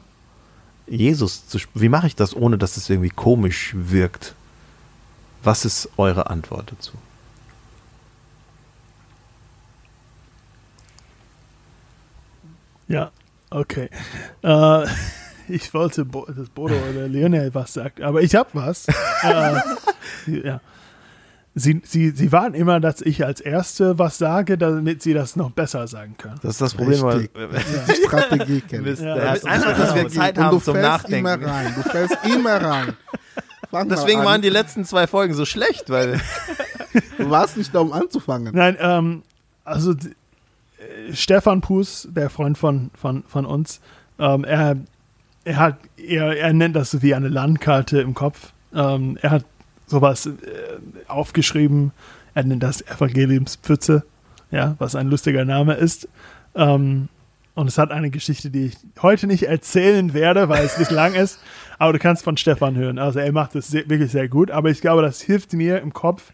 [0.87, 4.35] Jesus zu, sp- wie mache ich das, ohne dass es irgendwie komisch wirkt?
[5.43, 6.93] Was ist eure Antwort dazu?
[12.87, 13.11] Ja,
[13.49, 13.89] okay.
[14.43, 14.85] Äh,
[15.47, 18.87] ich wollte, Bo dass Bodo oder Lionel was sagt, aber ich habe was.
[19.23, 19.59] äh,
[20.27, 20.61] ja.
[21.57, 25.51] Sie, sie, sie warten immer, dass ich als Erste was sage, damit sie das noch
[25.51, 26.35] besser sagen können.
[26.41, 27.31] Das ist das Problem, weil, Richtig.
[27.87, 28.85] Die Strategie kennen.
[29.01, 31.19] Ja, das- einfach, dass wir Zeit haben du zum fällst Nachdenken.
[31.19, 31.73] immer rein.
[31.75, 32.93] Du fällst immer rein.
[33.71, 36.19] Fang Deswegen waren die letzten zwei Folgen so schlecht, weil
[37.17, 38.53] Du warst nicht da, um anzufangen.
[38.53, 39.23] Nein, ähm,
[39.63, 43.79] also äh, Stefan Puß, der Freund von, von, von uns,
[44.19, 44.75] ähm, er,
[45.45, 48.51] er hat, er, er nennt das so wie eine Landkarte im Kopf.
[48.73, 49.45] Ähm, er hat
[49.87, 50.31] sowas äh,
[51.07, 51.91] aufgeschrieben,
[52.33, 54.03] er nennt das Evangeliumspfütze,
[54.51, 56.07] ja, was ein lustiger Name ist.
[56.55, 57.07] Ähm,
[57.55, 61.13] und es hat eine Geschichte, die ich heute nicht erzählen werde, weil es nicht lang
[61.13, 61.39] ist.
[61.79, 62.99] Aber du kannst von Stefan hören.
[62.99, 64.51] Also er macht das sehr, wirklich sehr gut.
[64.51, 66.33] Aber ich glaube, das hilft mir im Kopf,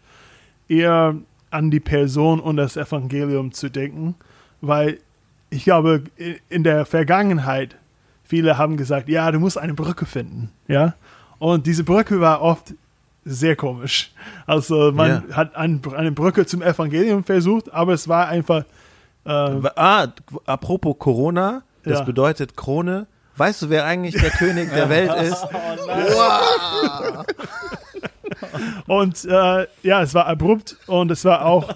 [0.68, 1.16] eher
[1.50, 4.14] an die Person und das Evangelium zu denken,
[4.60, 4.98] weil
[5.50, 6.04] ich glaube,
[6.48, 7.76] in der Vergangenheit,
[8.24, 10.94] viele haben gesagt, ja, du musst eine Brücke finden, ja.
[11.38, 12.74] Und diese Brücke war oft
[13.24, 14.12] sehr komisch.
[14.46, 15.36] Also man Ja.
[15.36, 18.64] hat ein, eine Brücke zum Evangelium versucht, aber es war einfach,
[19.24, 20.08] äh, Ah,
[20.46, 22.04] apropos Corona, das Ja.
[22.04, 23.06] bedeutet Krone.
[23.36, 25.46] Weißt du, wer eigentlich der König der Welt ist?
[28.86, 31.70] Und äh, ja, es war abrupt und es war auch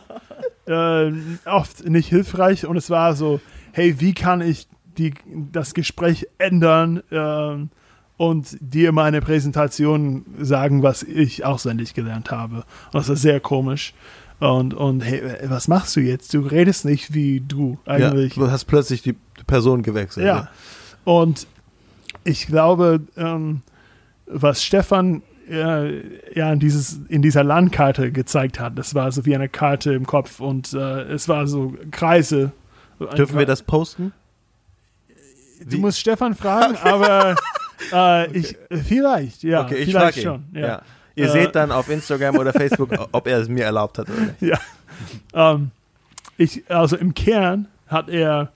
[0.66, 1.12] äh,
[1.44, 3.40] oft nicht hilfreich und es war so,
[3.72, 4.66] hey, wie kann ich
[4.98, 5.14] die,
[5.52, 7.70] das Gespräch ändern ähm,
[8.16, 12.56] und dir meine Präsentation sagen, was ich auswendig gelernt habe.
[12.56, 13.92] Und das war sehr komisch.
[14.38, 16.32] Und, und hey, was machst du jetzt?
[16.34, 18.34] Du redest nicht wie du Ja, eigentlich.
[18.34, 20.26] du hast plötzlich die Person gewechselt.
[20.26, 20.48] Ja.
[21.04, 21.46] Und
[22.24, 23.62] ich glaube, ähm,
[24.26, 26.00] was Stefan äh,
[26.34, 30.06] ja in, dieses, in dieser Landkarte gezeigt hat, das war so wie eine Karte im
[30.06, 32.52] Kopf und äh, es war so Kreise.
[33.16, 34.12] Dürfen wir das posten?
[35.64, 37.36] Du musst Stefan fragen, aber
[37.92, 40.22] äh, ich vielleicht, ja, okay, ich vielleicht ihn.
[40.22, 40.44] schon.
[40.52, 40.60] Ja.
[40.66, 40.82] Ja.
[41.14, 44.20] Ihr Äh, seht dann auf Instagram oder Facebook, ob er es mir erlaubt hat oder
[44.20, 44.42] nicht.
[44.42, 44.58] Ja.
[45.34, 45.70] Ähm,
[46.36, 48.52] ich, also im Kern hat er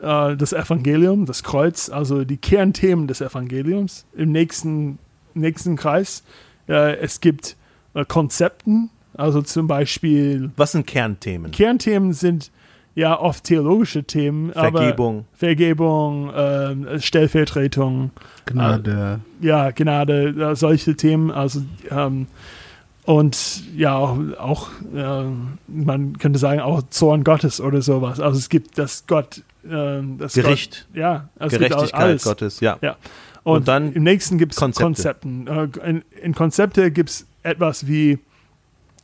[0.00, 4.98] äh, das Evangelium, das Kreuz, also die Kernthemen des Evangeliums im nächsten,
[5.34, 6.22] nächsten Kreis.
[6.68, 7.56] Äh, es gibt
[7.94, 11.50] äh, Konzepten, also zum Beispiel Was sind Kernthemen?
[11.50, 12.50] Kernthemen sind
[12.98, 15.18] ja oft theologische Themen, Vergebung.
[15.18, 18.10] aber Vergebung, ähm, Stellvertretung,
[18.44, 19.20] Gnade.
[19.40, 22.26] ja, Gnade, äh, solche Themen, also ähm,
[23.04, 28.20] und ja, auch, auch ähm, man könnte sagen, auch Zorn Gottes oder sowas.
[28.20, 30.88] Also es gibt das Gott, ähm, das Gericht.
[30.88, 32.24] Gott, ja, also es Gerechtigkeit alles.
[32.24, 32.76] Gottes, ja.
[32.82, 32.96] Ja.
[33.44, 34.84] Und, Und dann im nächsten gibt es Konzepte.
[34.84, 35.46] Konzepten.
[35.46, 38.18] Äh, in, in Konzepte gibt es etwas wie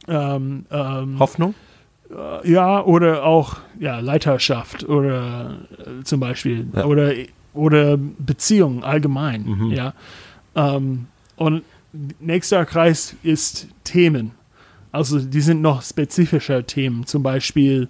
[0.07, 1.55] ähm, ähm, Hoffnung?
[2.15, 6.85] Äh, ja, oder auch ja, Leiterschaft oder äh, zum Beispiel Ja.
[6.85, 7.13] oder,
[7.53, 9.45] oder Beziehungen allgemein.
[9.45, 9.71] Mhm.
[9.73, 9.93] Ja.
[10.55, 11.63] Ähm, und
[12.21, 14.33] nächster Kreis ist Themen.
[14.93, 17.89] Also die sind noch spezifischer Themen, zum Beispiel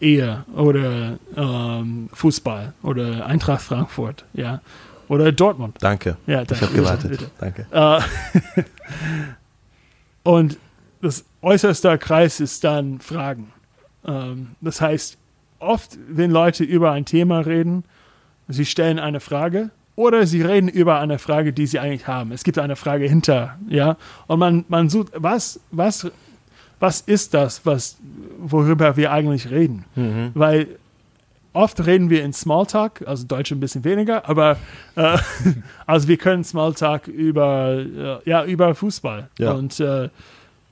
[0.00, 4.60] Ehe oder ähm, Fußball oder Eintracht Frankfurt, ja.
[5.06, 5.76] Oder Dortmund.
[5.80, 6.16] Danke.
[6.26, 6.64] Ja, Ich danke.
[6.66, 7.10] habe gewartet.
[7.10, 7.30] Bitte.
[7.38, 7.66] Danke.
[7.70, 8.00] Äh,
[10.24, 10.56] und
[11.04, 13.52] das äußerste Kreis ist dann Fragen.
[14.06, 15.18] Ähm, das heißt,
[15.58, 17.84] oft, wenn Leute über ein Thema reden,
[18.48, 22.32] sie stellen eine Frage oder sie reden über eine Frage, die sie eigentlich haben.
[22.32, 23.96] Es gibt eine Frage hinter, ja.
[24.26, 26.10] Und man, man sucht, was, was,
[26.80, 27.98] was ist das, was,
[28.38, 29.84] worüber wir eigentlich reden?
[29.94, 30.30] Mhm.
[30.34, 30.68] Weil
[31.52, 34.56] oft reden wir in Smalltalk, also Deutsch ein bisschen weniger, aber
[34.96, 35.18] äh,
[35.86, 37.84] also wir können Smalltalk über,
[38.24, 39.28] äh, ja, über Fußball.
[39.38, 39.52] Ja.
[39.52, 40.08] Und äh,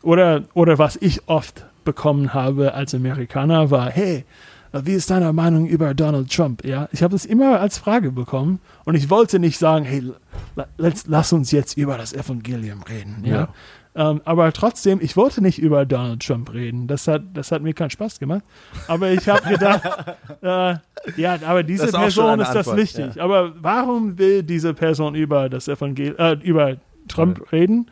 [0.04, 4.24] oder, oder was ich oft bekommen habe als Amerikaner war, hey,
[4.72, 6.64] wie ist deine Meinung über Donald Trump?
[6.64, 10.02] Ja, ich habe das immer als Frage bekommen und ich wollte nicht sagen, hey,
[10.56, 13.22] la- let's, lass uns jetzt über das Evangelium reden.
[13.24, 13.48] Ja.
[13.94, 16.86] Ähm, aber trotzdem, ich wollte nicht über Donald Trump reden.
[16.86, 18.40] Das hat, das hat mir keinen Spaß gemacht.
[18.88, 19.82] Aber ich habe gedacht,
[20.40, 20.76] äh,
[21.20, 23.20] ja, aber diese Das ist Person ist das Antwort, wichtig.
[23.20, 26.76] Aber warum will diese Person über das Evangelium, äh, über
[27.08, 27.90] Trump reden?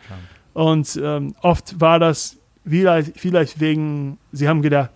[0.52, 2.36] Und ähm, oft war das
[2.66, 4.90] vielleicht, vielleicht wegen, sie haben gedacht,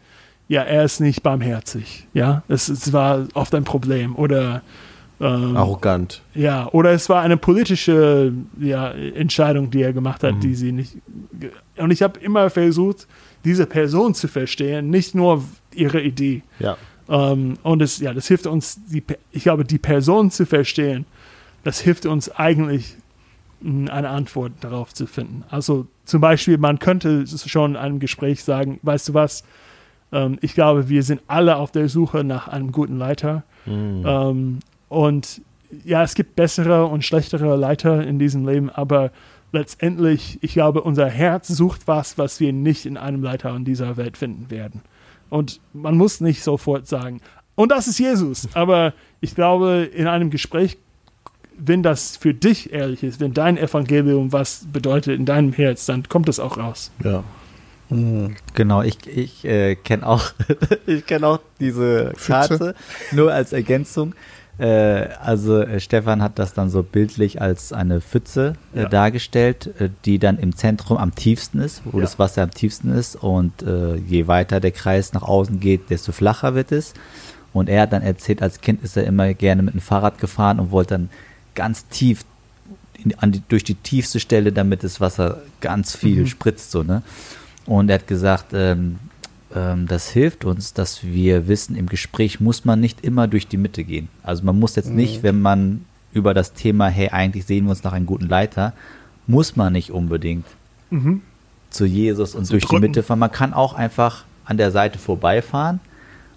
[0.48, 2.06] ja, er ist nicht barmherzig.
[2.12, 4.14] Ja, es, es war oft ein Problem.
[4.14, 4.62] Oder
[5.20, 6.22] ähm, Arrogant.
[6.34, 10.98] ja, oder es war eine politische ja, Entscheidung, die er gemacht hat, die sie nicht.
[11.76, 13.06] Und ich habe immer versucht,
[13.44, 16.42] diese Person zu verstehen, nicht nur ihre Idee.
[16.58, 16.76] Ja.
[17.08, 21.06] Ähm, und es, ja, das hilft uns, die, ich glaube, die Person zu verstehen,
[21.62, 22.96] das hilft uns eigentlich,
[23.64, 25.44] eine Antwort darauf zu finden.
[25.48, 29.44] Also zum Beispiel, man könnte schon in einem Gespräch sagen, weißt du was,
[30.12, 33.42] ähm, ich glaube, wir sind alle auf der Suche nach einem guten Leiter.
[34.04, 35.40] Ähm, und
[35.84, 39.10] ja, es gibt bessere und schlechtere Leiter in diesem Leben, aber
[39.52, 43.96] letztendlich, ich glaube, unser Herz sucht was, was wir nicht in einem Leiter in dieser
[43.96, 44.82] Welt finden werden.
[45.30, 47.20] Und man muss nicht sofort sagen,
[47.54, 48.48] und das ist Jesus.
[48.54, 50.76] Aber ich glaube, in einem Gespräch,
[51.58, 56.08] wenn das für dich ehrlich ist, wenn dein Evangelium was bedeutet in deinem Herz, dann
[56.08, 56.90] kommt es auch raus.
[57.02, 57.22] Ja.
[58.54, 60.32] Genau, ich, ich äh, kenne auch,
[60.86, 62.12] ich kenn auch diese.
[62.26, 62.74] Karte,
[63.12, 64.14] nur als Ergänzung.
[64.58, 68.88] Äh, also äh, Stefan hat das dann so bildlich als eine Pfütze äh, Ja.
[68.88, 72.02] dargestellt, äh, die dann im Zentrum am tiefsten ist, wo Ja.
[72.02, 73.16] das Wasser am tiefsten ist.
[73.16, 76.94] Und äh, je weiter der Kreis nach außen geht, desto flacher wird es.
[77.52, 80.58] Und er hat dann erzählt, als Kind ist er immer gerne mit dem Fahrrad gefahren
[80.58, 81.10] und wollte dann
[81.54, 82.24] ganz tief
[83.20, 86.26] in, die, durch die tiefste Stelle, damit das Wasser ganz viel Mhm.
[86.26, 87.02] spritzt, so, ne?
[87.66, 88.96] Und er hat gesagt, ähm,
[89.54, 93.56] ähm, das hilft uns, dass wir wissen, im Gespräch muss man nicht immer durch die
[93.56, 94.08] Mitte gehen.
[94.22, 97.82] Also man muss jetzt nicht, wenn man über das Thema, hey, eigentlich sehen wir uns
[97.82, 98.72] nach einem guten Leiter,
[99.26, 100.46] muss man nicht unbedingt
[100.90, 101.22] Mhm.
[101.70, 102.82] zu Jesus und Zu durch drücken.
[102.82, 103.18] die Mitte fahren.
[103.18, 105.80] Man kann auch einfach an der Seite vorbeifahren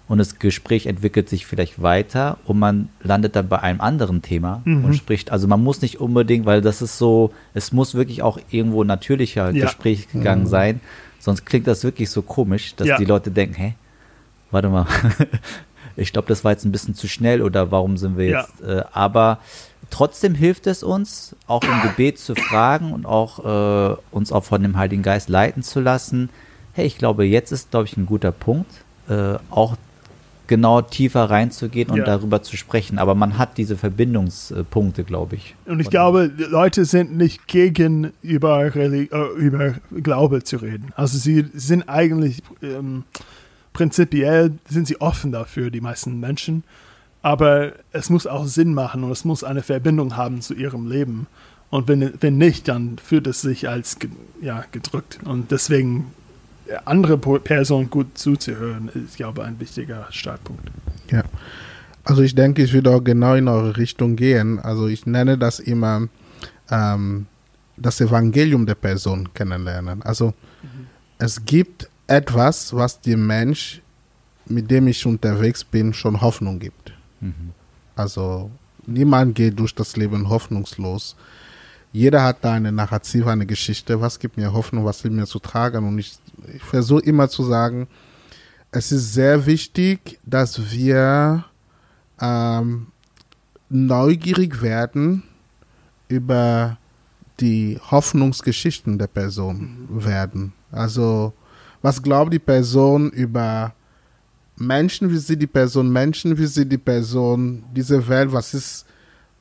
[0.08, 4.62] und das Gespräch entwickelt sich vielleicht weiter und man landet dann bei einem anderen Thema
[4.64, 4.84] Mhm.
[4.86, 5.30] und spricht.
[5.30, 9.50] Also man muss nicht unbedingt, weil das ist so, es muss wirklich auch irgendwo natürlicher
[9.50, 9.64] Ja.
[9.66, 10.80] Gespräch gegangen sein.
[11.18, 12.96] Sonst klingt das wirklich so komisch, dass Ja.
[12.96, 13.74] die Leute denken, hä,
[14.50, 14.86] warte mal,
[15.96, 18.40] ich glaube, das war jetzt ein bisschen zu schnell oder warum sind wir Ja.
[18.40, 19.38] jetzt, äh, aber
[19.90, 23.44] trotzdem hilft es uns, auch im Gebet zu fragen und auch
[23.92, 26.30] äh, uns auch von dem Heiligen Geist leiten zu lassen.
[26.72, 28.70] Hey, ich glaube, jetzt ist, glaube ich, ein guter Punkt,
[29.08, 29.76] äh, auch
[30.48, 32.04] genau tiefer reinzugehen und Ja.
[32.04, 32.98] darüber zu sprechen.
[32.98, 35.54] Aber man hat diese Verbindungspunkte, glaube ich.
[35.66, 40.92] Und ich glaube, Leute sind nicht gegen über, Reli äh, über Glaube zu reden.
[40.96, 43.04] Also sie sind eigentlich ähm,
[43.72, 46.64] prinzipiell sind sie offen dafür, die meisten Menschen.
[47.22, 51.26] Aber es muss auch Sinn machen und es muss eine Verbindung haben zu ihrem Leben.
[51.70, 53.98] Und wenn, wenn nicht, dann fühlt es sich als
[54.40, 55.18] ja, gedrückt.
[55.24, 56.06] Und deswegen
[56.84, 60.70] andere Personen gut zuzuhören, ist, glaube ich, ein wichtiger Startpunkt.
[61.10, 61.22] Ja.
[62.04, 64.58] Also ich denke, ich würde auch genau in eure Richtung gehen.
[64.58, 66.08] Also ich nenne das immer
[66.70, 67.26] ähm,
[67.76, 70.02] das Evangelium der Person kennenlernen.
[70.02, 70.34] Also
[71.18, 73.82] es gibt etwas, was dem Mensch,
[74.46, 76.92] mit dem ich unterwegs bin, schon Hoffnung gibt.
[77.96, 78.50] Also
[78.86, 81.16] niemand geht durch das Leben hoffnungslos.
[81.92, 84.00] Jeder hat da eine Narrative, eine Geschichte.
[84.00, 85.86] Was gibt mir Hoffnung, was will mir zu tragen?
[85.86, 86.18] Und ich,
[86.54, 87.88] ich versuche immer zu sagen,
[88.70, 91.44] es ist sehr wichtig, dass wir
[92.20, 92.88] ähm,
[93.68, 95.22] neugierig werden
[96.08, 96.78] über
[97.40, 100.52] die Hoffnungsgeschichten der Person werden.
[100.70, 101.32] Also,
[101.82, 103.74] was glaubt die Person über
[104.56, 108.86] Menschen, wie sieht die Person Menschen, wie sieht die Person diese Welt, was ist,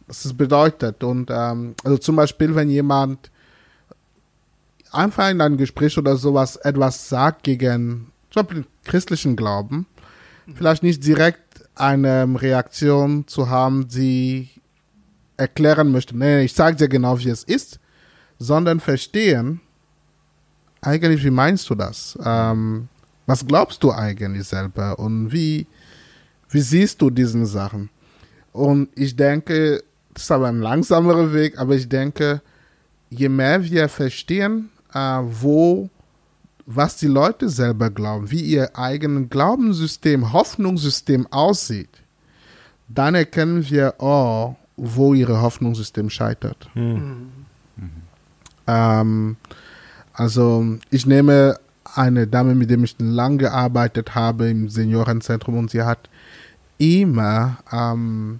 [0.05, 1.03] was es bedeutet.
[1.03, 3.31] Und ähm, also zum Beispiel, wenn jemand
[4.93, 9.85] einfach in einem Gespräch oder sowas etwas sagt gegen zum Beispiel christlichen Glauben,
[10.55, 11.41] vielleicht nicht direkt
[11.75, 14.49] eine Reaktion zu haben, die
[15.37, 17.79] erklären möchte, nee, ich sage dir genau, wie es ist,
[18.39, 19.61] sondern verstehen,
[20.81, 22.17] eigentlich, wie meinst du das?
[22.23, 22.87] Ähm,
[23.25, 25.67] was glaubst du eigentlich selber und wie,
[26.49, 27.89] wie siehst du diesen Sachen?
[28.53, 32.41] Und ich denke, das ist aber ein langsamerer Weg, aber ich denke,
[33.09, 34.69] je mehr wir verstehen,
[35.23, 35.89] wo,
[36.65, 41.89] was die Leute selber glauben, wie ihr eigenes Glaubenssystem, Hoffnungssystem aussieht,
[42.87, 46.69] dann erkennen wir auch, wo ihr Hoffnungssystem scheitert.
[48.67, 49.37] Ähm,
[50.13, 51.57] also ich nehme
[51.95, 56.09] eine Dame, mit der ich lang gearbeitet habe im Seniorenzentrum und sie hat
[56.77, 58.39] immer ähm,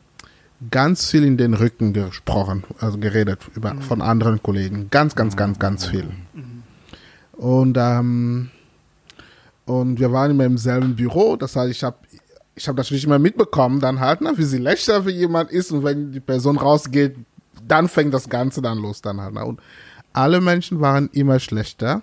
[0.72, 4.90] ganz viel in den Rücken gesprochen, also geredet über, von anderen Kollegen.
[4.90, 6.10] Ganz, ganz, ganz, ganz viel.
[7.38, 8.50] Und, ähm,
[9.66, 11.98] und wir waren immer im selben Büro, das heißt, ich habe
[12.56, 15.84] ich hab natürlich immer mitbekommen, dann halt, ne, wie sie lächer für jemand ist und
[15.84, 17.16] wenn die Person rausgeht,
[17.68, 19.36] dann fängt das Ganze dann los dann halt.
[19.36, 19.46] Ne?
[19.46, 19.60] Und
[20.12, 22.02] alle Menschen waren immer schlechter.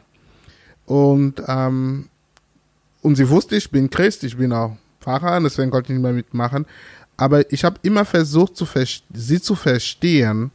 [0.87, 2.09] Und, ähm,
[3.03, 6.13] und sie wusste, ich bin Christ, ich bin auch Pfarrer, deswegen konnte ich nicht mehr
[6.13, 6.67] mitmachen.
[7.17, 8.67] Aber ich habe immer versucht, zu
[9.13, 10.53] sie zu verstehen,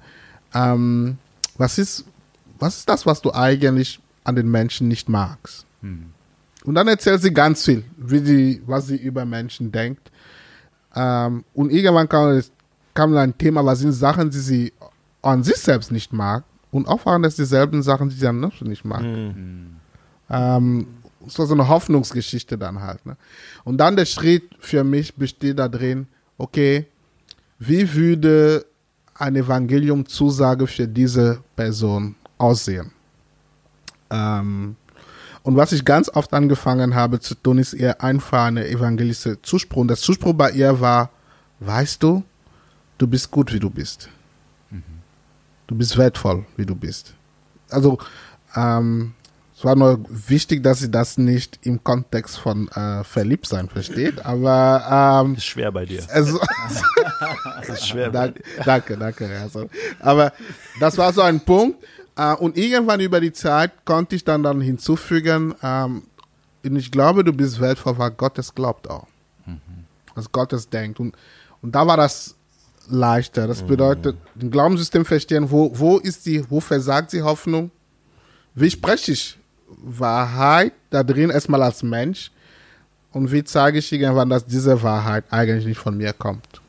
[0.54, 1.18] ähm,
[1.58, 2.06] was, ist,
[2.58, 5.66] was ist das, was du eigentlich an den Menschen nicht magst.
[6.66, 10.12] Und dann erzählt sie ganz viel, wie die, was sie über Menschen denkt.
[10.96, 12.42] Ähm, und irgendwann kam,
[12.94, 14.74] kam ein Thema, was sind Sachen, die sie
[15.22, 16.44] an sich selbst nicht mag.
[16.72, 19.02] Und auch waren das dieselben Sachen, die sie an Menschen nicht mag.
[20.30, 20.88] Ähm,
[21.26, 23.06] es war so eine Hoffnungsgeschichte dann halt.
[23.06, 23.18] Ne?
[23.64, 26.86] Und dann der Schritt für mich besteht da drin, okay,
[27.58, 28.66] wie würde
[29.16, 32.92] eine Evangeliumzusage für diese Person aussehen?
[34.10, 34.76] Ähm,
[35.44, 39.82] und was ich ganz oft angefangen habe zu tun, ist eher einfach eine evangelische Zuspruch.
[39.82, 41.10] Und der Zuspruch bei ihr war,
[41.60, 42.24] weißt du,
[42.98, 44.10] du bist gut, wie du bist.
[45.70, 47.14] Du bist wertvoll, wie du bist.
[47.70, 48.00] Also,
[48.56, 49.14] ähm,
[49.56, 55.22] es war nur wichtig, dass sie das nicht im Kontext von äh, Verliebtsein versteht, aber
[55.24, 56.02] ähm, Ist schwer bei dir.
[56.12, 56.40] also,
[57.60, 59.40] Das ist schwer bei danke, danke, danke.
[59.40, 59.70] Also,
[60.00, 60.34] aber
[60.80, 61.84] das war so ein Punkt.
[62.20, 66.04] Äh, und irgendwann über die Zeit konnte ich dann, dann hinzufügen, ähm,
[66.62, 69.08] und ich glaube, du bist wertvoll, weil Gott es glaubt auch.
[70.14, 71.00] Was Gott es denkt.
[71.00, 71.16] Und,
[71.62, 72.36] und da war das
[72.90, 73.48] leichter.
[73.48, 77.72] Das bedeutet, ein Glaubenssystem verstehen, wo, wo ist die, wo versagt die Hoffnung?
[78.56, 79.40] Wie spreche ich
[79.78, 82.32] Wahrheit da drin erstmal als Mensch?
[83.14, 86.62] Und wie zeige ich irgendwann, dass diese Wahrheit eigentlich nicht von mir kommt?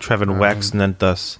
[0.00, 1.38] Trevor Wax nennt das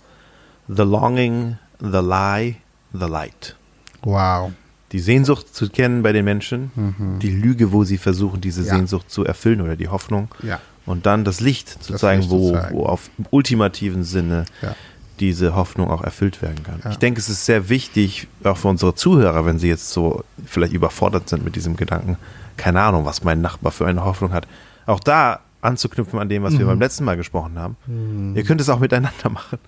[0.69, 2.62] The Longing, The Lie,
[2.93, 3.57] The Light.
[4.03, 4.53] Wow.
[4.93, 8.67] Die Sehnsucht zu kennen bei den Menschen, die Lüge, wo sie versuchen, diese Mhm.
[8.67, 8.75] Ja.
[8.77, 10.29] Sehnsucht zu erfüllen oder die Hoffnung.
[10.43, 10.61] Ja.
[10.85, 12.77] Und dann das Licht zu Das zeigen, Licht zu wo, zeigen.
[12.77, 14.75] wo auf ultimativen Sinne Ja.
[15.21, 16.81] diese Hoffnung auch erfüllt werden kann.
[16.91, 20.73] Ich denke, es ist sehr wichtig, auch für unsere Zuhörer, wenn sie jetzt so vielleicht
[20.75, 22.17] überfordert sind mit diesem Gedanken,
[22.57, 24.47] keine Ahnung, was mein Nachbar für eine Hoffnung hat,
[24.85, 26.59] auch da anzuknüpfen an dem, was Mhm.
[26.59, 28.35] wir beim letzten Mal gesprochen haben.
[28.37, 29.59] Ihr könnt es auch miteinander machen.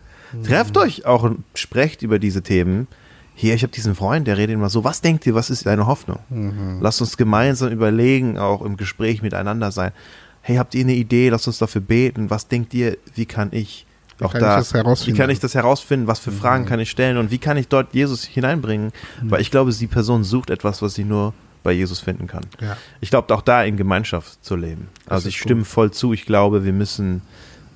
[0.44, 2.88] Trefft euch auch und sprecht über diese Themen.
[3.34, 5.86] Hier, ich habe diesen Freund, der redet immer so, was denkt ihr, was ist deine
[5.86, 6.20] Hoffnung?
[6.30, 6.78] Mhm.
[6.80, 9.92] Lasst uns gemeinsam überlegen, auch im Gespräch miteinander sein.
[10.40, 11.30] Hey, habt ihr eine Idee?
[11.30, 12.30] Lasst uns dafür beten.
[12.30, 13.86] Was denkt ihr, wie kann ich
[14.20, 15.10] auch kann da, ich das herausfinden?
[15.10, 15.14] Mhm.
[15.14, 16.06] wie kann ich das herausfinden?
[16.06, 17.16] Was für Fragen kann ich stellen?
[17.16, 18.92] Und wie kann ich dort Jesus hineinbringen?
[19.22, 22.44] Weil ich glaube, die Person sucht etwas, was sie nur bei Jesus finden kann.
[22.60, 22.76] Ja.
[23.00, 24.88] Ich glaube, auch da in Gemeinschaft zu leben.
[25.06, 25.48] Also ist ich gut.
[25.48, 26.12] stimme voll zu.
[26.12, 27.22] Ich glaube, wir müssen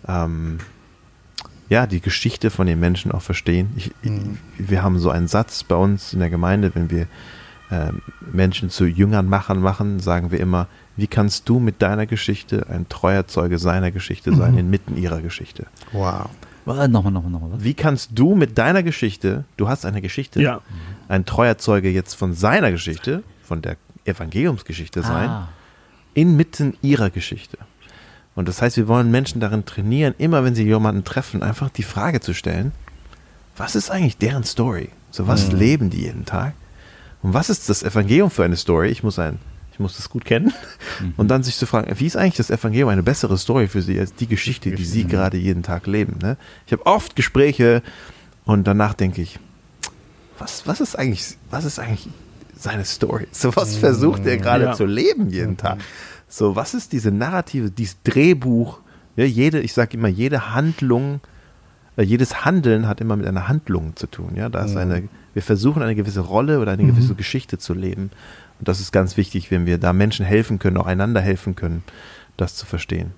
[0.07, 0.59] ähm,
[1.69, 3.71] ja die Geschichte von den Menschen auch verstehen.
[3.77, 4.39] Ich, Mhm.
[4.59, 7.07] wir haben so einen Satz bei uns in der Gemeinde, wenn wir
[7.71, 8.01] ähm,
[8.33, 12.89] Menschen zu Jüngern machen, machen, sagen wir immer, wie kannst du mit deiner Geschichte ein
[12.89, 14.59] treuer Zeuge seiner Geschichte sein, Mhm.
[14.59, 15.67] inmitten ihrer Geschichte?
[15.93, 16.31] Wow.
[16.67, 17.53] Äh, Nochmal, nochmal, nochmal.
[17.53, 17.65] was?
[17.65, 20.61] Wie kannst du mit deiner Geschichte, du hast eine Geschichte, Ja.
[21.09, 23.77] ein treuer Zeuge jetzt von seiner Geschichte, von der
[24.07, 25.49] Evangeliumsgeschichte sein, Ah,
[26.15, 27.59] inmitten ihrer Geschichte.
[28.39, 31.83] Und das heißt, wir wollen Menschen darin trainieren, immer wenn sie jemanden treffen, einfach die
[31.83, 32.71] Frage zu stellen,
[33.57, 34.91] was ist eigentlich deren Story?
[35.11, 36.53] So was leben die jeden Tag?
[37.21, 38.91] Und was ist das Evangelium für eine Story?
[38.91, 39.41] Ich muss ein,
[39.73, 40.53] ich muss das gut kennen.
[41.17, 43.99] Und dann sich zu fragen, wie ist eigentlich das Evangelium eine bessere Story für sie
[43.99, 46.21] als die Geschichte, die sie gerade jeden Tag leben?
[46.23, 46.37] Ne?
[46.65, 47.83] Ich habe oft Gespräche
[48.45, 49.41] und danach denke ich,
[50.39, 52.09] was, was ist eigentlich, was ist eigentlich
[52.57, 53.27] seine Story?
[53.33, 54.73] So was versucht er gerade Ja.
[54.75, 55.79] zu leben jeden Tag?
[56.29, 58.81] So, was ist diese Narrative, dieses Drehbuch?
[59.17, 61.21] Ja, jede, ich sage immer, jede Handlung,
[61.97, 64.33] äh, jedes Handeln hat immer mit einer Handlung zu tun.
[64.37, 68.11] Ja, da ist eine, wir versuchen eine gewisse Rolle oder eine gewisse Geschichte zu leben.
[68.59, 71.83] Und das ist ganz wichtig, wenn wir da Menschen helfen können, auch einander helfen können,
[72.37, 73.13] das zu verstehen.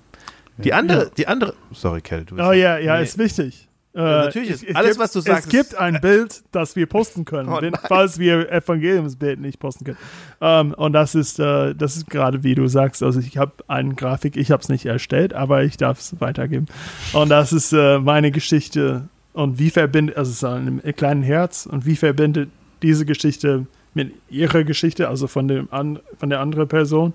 [0.57, 3.03] Die andere, die andere, sorry, Kel, du Oh ja, ja, Nee.
[3.03, 3.67] ist wichtig.
[3.93, 7.49] Äh, natürlich ist- alles, was du sagst, Es gibt ein Bild, das wir posten können,
[7.49, 9.97] Oh wenn, falls wir Evangeliumsbild nicht posten können.
[10.39, 13.03] Ähm, und das ist, äh, das ist gerade wie du sagst.
[13.03, 16.67] Also ich habe eine Grafik, ich habe es nicht erstellt, aber ich darf es weitergeben.
[17.13, 21.23] Und das ist äh, meine Geschichte und wie verbindet, also es ist an einem kleinen
[21.23, 22.49] Herz und wie verbindet
[22.81, 27.13] diese Geschichte mit ihrer Geschichte, also von dem an, von der anderen Person.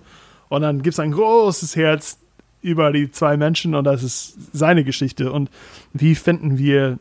[0.50, 2.18] Und dann gibt es ein großes Herz
[2.66, 5.32] über die zwei Menschen und das ist seine Geschichte.
[5.32, 5.50] Und
[5.92, 6.98] wie finden wir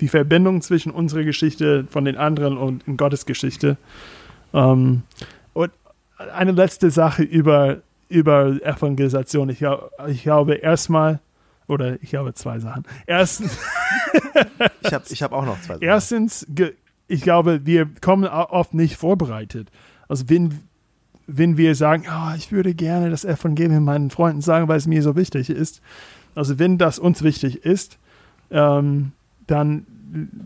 [0.00, 3.76] die Verbindung zwischen unserer Geschichte von den anderen und in Gottes Geschichte?
[4.54, 5.02] Ähm,
[5.54, 5.72] und
[6.32, 9.48] eine letzte Sache über, über Evangelisation.
[9.50, 9.64] Ich,
[10.08, 11.20] ich glaube erstmal,
[11.66, 12.84] oder ich habe zwei Sachen.
[13.06, 13.58] Erstens,
[14.82, 15.82] Ich habe ich hab auch noch zwei Sachen.
[15.82, 16.46] Erstens,
[17.06, 19.68] ich glaube, wir kommen oft nicht vorbereitet.
[20.08, 20.60] Also wenn,
[21.28, 25.02] wenn wir sagen, "Ah, ich würde gerne das Evangelium meinen Freunden sagen, weil es mir
[25.02, 25.80] so wichtig ist.
[26.34, 27.98] Also wenn das uns wichtig ist,
[28.50, 29.12] ähm,
[29.46, 29.86] dann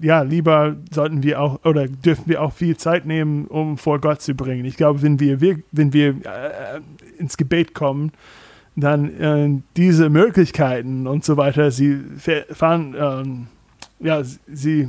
[0.01, 4.21] ja, lieber sollten wir auch oder dürfen wir auch viel Zeit nehmen, um vor Gott
[4.21, 4.65] zu bringen.
[4.65, 6.81] Ich glaube, wenn wir, wenn wir äh,
[7.19, 8.13] ins Gebet kommen,
[8.75, 12.01] dann äh, diese Möglichkeiten und so weiter, sie
[12.51, 13.47] fahren, ähm,
[14.01, 14.89] ja, sie,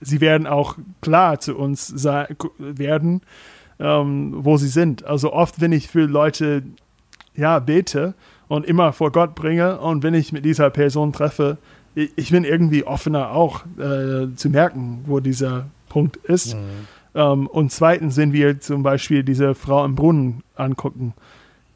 [0.00, 1.94] sie werden auch klar zu uns
[2.58, 3.20] werden,
[3.80, 5.04] ähm, wo sie sind.
[5.04, 6.62] Also oft, wenn ich für Leute
[7.34, 8.14] ja bete
[8.48, 11.58] und immer vor Gott bringe und wenn ich mit dieser Person treffe,
[11.94, 16.54] ich, ich bin irgendwie offener auch äh, zu merken, wo dieser Punkt ist.
[17.14, 21.14] Ähm, und zweitens, wenn wir zum Beispiel diese Frau im Brunnen angucken,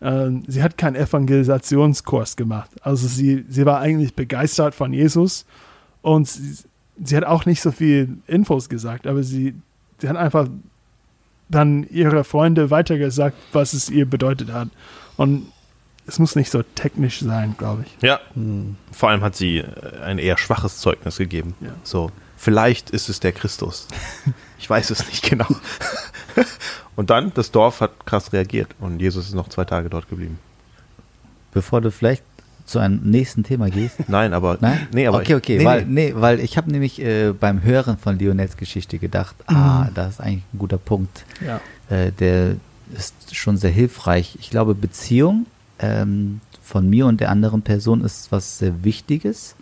[0.00, 2.70] ähm, sie hat keinen Evangelisationskurs gemacht.
[2.82, 5.46] Also sie, sie war eigentlich begeistert von Jesus
[6.02, 6.64] und sie,
[7.02, 9.54] sie hat auch nicht so viel Infos gesagt, aber sie,
[9.98, 10.48] sie hat einfach
[11.48, 14.68] dann ihre Freunde weitergesagt, was es ihr bedeutet hat.
[15.16, 15.52] Und
[16.06, 18.02] es muss nicht so technisch sein, glaube ich.
[18.02, 18.20] Ja.
[18.92, 21.54] Vor allem hat sie äh, ein eher schwaches Zeugnis gegeben.
[21.60, 21.70] Ja.
[21.82, 23.88] So, vielleicht ist es der Christus.
[24.56, 25.46] Ich weiß es nicht genau.
[26.96, 30.38] Und dann, das Dorf hat krass reagiert und Jesus ist noch zwei Tage dort geblieben.
[31.52, 32.22] Bevor du vielleicht
[32.66, 33.96] zu einem nächsten Thema gehst.
[34.08, 34.58] Nein, aber.
[34.60, 34.86] Nein?
[34.92, 36.12] Nee, aber okay, ich- okay, nee, weil, nee.
[36.16, 40.44] weil ich habe nämlich äh, beim Hören von Lionels Geschichte gedacht, ah, das ist eigentlich
[40.52, 41.24] ein guter Punkt.
[41.44, 41.60] Ja.
[41.94, 42.56] Äh, der
[42.96, 44.36] ist schon sehr hilfreich.
[44.40, 45.46] Ich glaube, Beziehung
[45.78, 49.54] ähm, von mir und der anderen Person ist was sehr Wichtiges.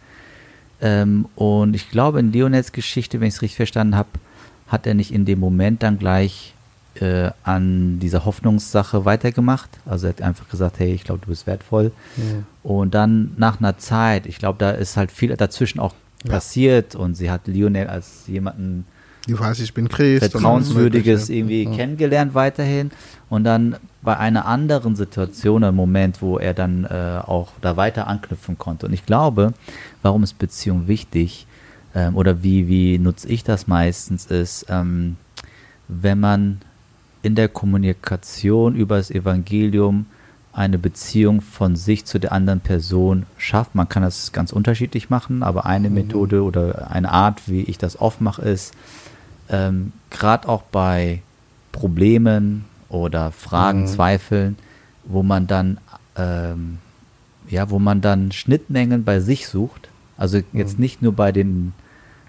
[0.80, 4.08] Ähm, und ich glaube, in Lionels Geschichte, wenn ich es richtig verstanden habe,
[4.68, 6.54] hat er nicht in dem Moment dann gleich
[7.00, 9.70] äh, an dieser Hoffnungssache weitergemacht.
[9.86, 11.92] Also er hat einfach gesagt, hey, ich glaube, du bist wertvoll.
[12.62, 15.94] Und dann nach einer Zeit, ich glaube, da ist halt viel dazwischen auch
[16.28, 18.86] passiert und sie hat Lionel als jemanden
[19.26, 20.30] Die weiß, ich bin Christ.
[20.30, 21.74] Vertrauenswürdiges irgendwie Ja.
[21.74, 22.90] kennengelernt weiterhin.
[23.28, 28.06] Und dann bei einer anderen Situation, ein Moment, wo er dann äh, auch da weiter
[28.06, 28.86] anknüpfen konnte.
[28.86, 29.54] Und ich glaube,
[30.02, 31.46] warum ist Beziehung wichtig
[31.94, 35.16] ähm, oder wie, wie nutze ich das meistens, ist, ähm,
[35.88, 36.60] wenn man
[37.22, 40.06] in der Kommunikation über das Evangelium
[40.52, 43.74] eine Beziehung von sich zu der anderen Person schafft.
[43.74, 47.98] Man kann das ganz unterschiedlich machen, aber eine Methode oder eine Art, wie ich das
[48.00, 48.74] oft mache, ist,
[49.48, 51.22] ähm, gerade auch bei
[51.72, 53.86] Problemen oder Fragen, Mhm.
[53.86, 54.56] Zweifeln,
[55.04, 55.78] wo man dann
[56.16, 56.78] ähm,
[57.48, 59.88] ja, wo man dann Schnittmengen bei sich sucht.
[60.16, 61.72] Also jetzt nicht nur bei den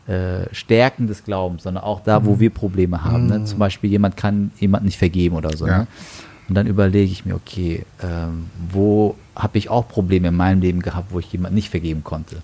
[0.07, 3.27] äh, Stärken des Glaubens, sondern auch da, wo wir Probleme haben.
[3.27, 3.45] Ne?
[3.45, 5.67] Zum Beispiel jemand kann jemand nicht vergeben oder so.
[5.67, 5.79] Ja.
[5.79, 5.87] Ne?
[6.53, 10.83] Und dann überlege ich mir, okay, ähm, wo habe ich auch Probleme in meinem Leben
[10.83, 12.35] gehabt, wo ich jemand nicht vergeben konnte.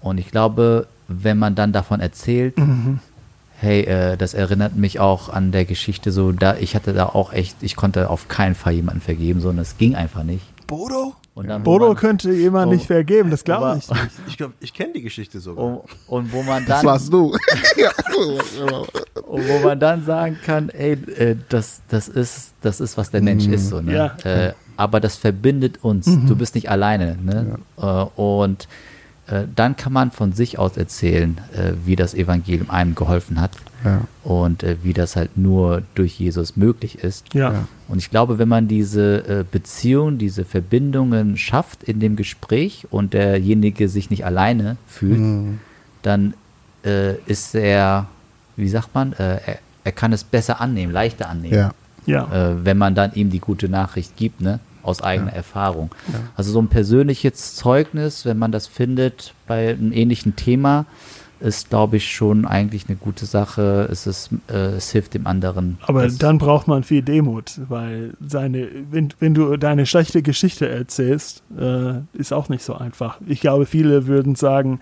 [0.00, 2.54] Und ich glaube, wenn man dann davon erzählt,
[3.58, 7.34] hey, äh, das erinnert mich auch an der Geschichte so, da ich hatte da auch
[7.34, 10.46] echt, ich konnte auf keinen Fall jemanden vergeben, sondern es ging einfach nicht.
[10.66, 11.14] Bodo?
[11.38, 14.02] Und dann, Bodo man- könnte jemand nicht vergeben, das glaube ich nicht.
[14.26, 15.64] Ich glaube, ich kenne die Geschichte sogar.
[15.64, 17.32] und, und wo man Das dann warst du.
[17.76, 17.90] ja.
[19.28, 23.20] Und wo man dann sagen kann, ey, äh, das, das, ist, das ist, was der
[23.20, 23.68] Mensch ist.
[23.68, 23.92] So, ne?
[24.24, 24.46] Ja.
[24.48, 26.06] äh, aber das verbindet uns.
[26.06, 27.16] Du bist nicht alleine.
[27.22, 27.58] Ne?
[27.76, 27.82] Äh,
[28.20, 28.66] und
[29.26, 33.52] äh, dann kann man von sich aus erzählen, äh, wie das Evangelium einem geholfen hat
[33.84, 34.00] Ja.
[34.24, 37.32] und äh, wie das halt nur durch Jesus möglich ist.
[37.34, 37.52] Ja.
[37.52, 37.68] Ja.
[37.86, 43.14] Und ich glaube, wenn man diese äh, Beziehung, diese Verbindungen schafft in dem Gespräch und
[43.14, 45.58] derjenige sich nicht alleine fühlt, Mhm.
[46.02, 46.34] dann
[46.84, 48.06] äh, ist er,
[48.56, 51.72] wie sagt man, äh, er, er kann es besser annehmen, leichter annehmen, Ja.
[52.06, 52.50] Ja.
[52.52, 54.60] äh, wenn man dann ihm die gute Nachricht gibt, ne?
[54.82, 55.90] aus eigener Erfahrung.
[56.34, 60.86] Also so ein persönliches Zeugnis, wenn man das findet bei einem ähnlichen Thema,
[61.40, 63.88] ist, glaube ich, schon eigentlich eine gute Sache.
[63.90, 65.78] Es, ist, äh, es hilft dem anderen.
[65.82, 70.68] Aber Es- dann braucht man viel Demut, weil seine, wenn, wenn du deine schlechte Geschichte
[70.68, 73.18] erzählst, äh, ist auch nicht so einfach.
[73.26, 74.80] Ich glaube, viele würden sagen,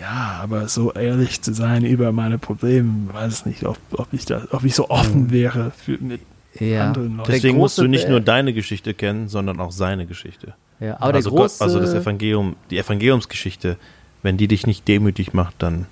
[0.00, 4.42] ja, aber so ehrlich zu sein über meine Probleme, weiß nicht, ob, ob ich da,
[4.50, 6.20] ob ich so offen wäre für mit
[6.58, 6.88] Ja.
[6.88, 7.30] anderen Leuten.
[7.32, 10.54] Deswegen musst du nicht nur deine Geschichte kennen, sondern auch seine Geschichte.
[10.80, 13.76] Ja, aber also, der große, Gott, also das Evangelium, die Evangeliumsgeschichte,
[14.24, 15.86] wenn die dich nicht demütig macht, dann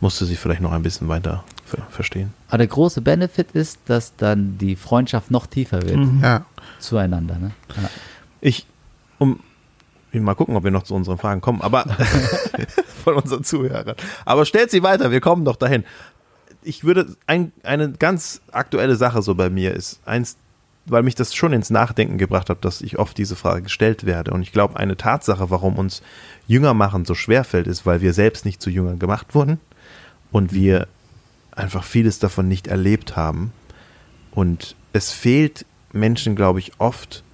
[0.00, 2.32] musst du sie vielleicht noch ein bisschen weiter ver verstehen.
[2.48, 6.20] aber der große Benefit ist, dass dann die Freundschaft noch tiefer wird Mhm.
[6.22, 6.46] Ja.
[6.78, 7.36] zueinander.
[7.38, 7.50] Ne?
[7.76, 7.90] Ja.
[8.40, 8.64] Ich,
[9.18, 9.40] um,
[10.12, 11.84] mal gucken, ob wir noch zu unseren Fragen kommen, aber
[13.04, 13.96] von unseren Zuhörern.
[14.24, 15.84] Aber stellt sie weiter, wir kommen doch dahin.
[16.62, 20.36] Ich würde, ein, eine ganz aktuelle Sache so bei mir ist, eins,
[20.90, 24.32] weil mich das schon ins Nachdenken gebracht hat, dass ich oft diese Frage gestellt werde.
[24.32, 26.02] Und ich glaube, eine Tatsache, warum uns
[26.46, 29.60] Jünger machen so schwer fällt, ist, weil wir selbst nicht zu Jüngern gemacht wurden
[30.30, 30.88] und wir
[31.52, 33.52] einfach vieles davon nicht erlebt haben.
[34.30, 37.24] Und es fehlt Menschen, glaube ich, oft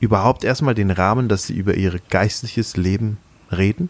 [0.00, 3.18] überhaupt erstmal den Rahmen, dass sie über ihr geistliches Leben
[3.50, 3.88] reden.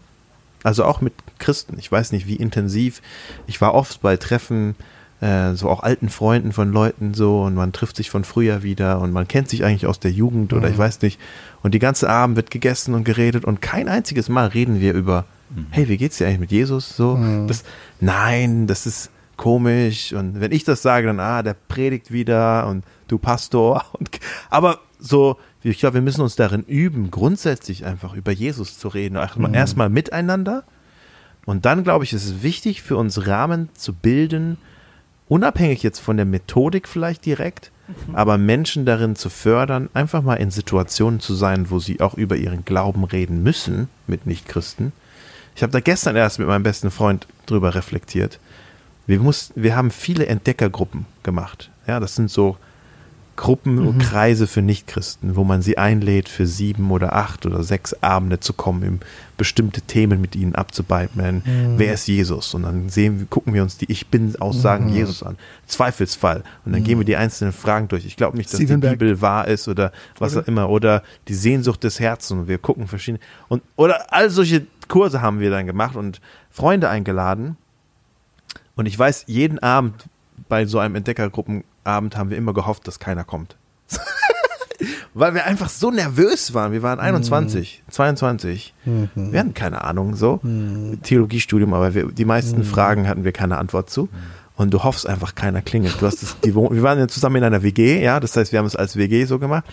[0.63, 1.77] Also auch mit Christen.
[1.77, 3.01] Ich weiß nicht, wie intensiv.
[3.47, 4.75] Ich war oft bei Treffen,
[5.21, 9.01] äh, so auch alten Freunden von Leuten so und man trifft sich von früher wieder
[9.01, 11.19] und man kennt sich eigentlich aus der Jugend oder ich weiß nicht.
[11.61, 15.25] Und die ganze Abend wird gegessen und geredet und kein einziges Mal reden wir über,
[15.71, 16.95] hey, wie geht's dir eigentlich mit Jesus?
[16.95, 17.63] So, das,
[17.99, 20.13] nein, das ist komisch.
[20.13, 23.85] Und wenn ich das sage, dann, ah, der predigt wieder und du Pastor.
[23.93, 24.09] Und,
[24.49, 29.15] aber so, ich glaube, wir müssen uns darin üben, grundsätzlich einfach über Jesus zu reden.
[29.15, 30.63] Erstmal, erstmal miteinander.
[31.45, 34.57] Und dann, glaube ich, ist es wichtig für uns Rahmen zu bilden,
[35.29, 37.71] unabhängig jetzt von der Methodik vielleicht direkt,
[38.13, 42.35] aber Menschen darin zu fördern, einfach mal in Situationen zu sein, wo sie auch über
[42.35, 44.91] ihren Glauben reden müssen mit Nichtchristen.
[45.55, 48.39] Ich habe da gestern erst mit meinem besten Freund drüber reflektiert.
[49.07, 51.71] Wir, mussten, wir haben viele Entdeckergruppen gemacht.
[51.87, 52.57] Ja, das sind so
[53.39, 57.93] Gruppen und Kreise für Nichtchristen, wo man sie einlädt, für sieben oder acht oder sechs
[58.03, 58.99] Abende zu kommen, um
[59.37, 61.43] bestimmte Themen mit ihnen abzubeibeln.
[61.77, 62.53] Wer ist Jesus?
[62.53, 65.37] Und dann sehen, gucken wir uns die Ich Bin-Aussagen Jesus an.
[65.67, 66.43] Zweifelsfall.
[66.65, 68.05] Und dann gehen wir die einzelnen Fragen durch.
[68.05, 68.99] Ich glaube nicht, dass Steven die Berg.
[68.99, 70.69] Bibel wahr ist oder was auch immer.
[70.69, 72.41] Oder die Sehnsucht des Herzens.
[72.41, 73.21] Und wir gucken verschiedene.
[73.47, 76.19] Und, oder all solche Kurse haben wir dann gemacht und
[76.51, 77.55] Freunde eingeladen.
[78.75, 80.09] Und ich weiß, jeden Abend
[80.49, 80.95] bei so einem
[81.89, 83.55] Entdeckergruppenabend haben wir immer gehofft, dass keiner kommt.
[85.13, 86.71] Weil wir einfach so nervös waren.
[86.71, 88.73] Wir waren 21, 22.
[89.15, 90.39] Wir hatten keine Ahnung, so.
[91.03, 94.07] Theologiestudium, aber wir, die meisten Fragen hatten wir keine Antwort zu.
[94.55, 96.01] Und du hoffst einfach, keiner klingelt.
[96.01, 98.19] Du hast das, die, Wohn- wir waren ja zusammen in einer WG, ja.
[98.19, 99.63] Das heißt, wir haben es als WG so gemacht.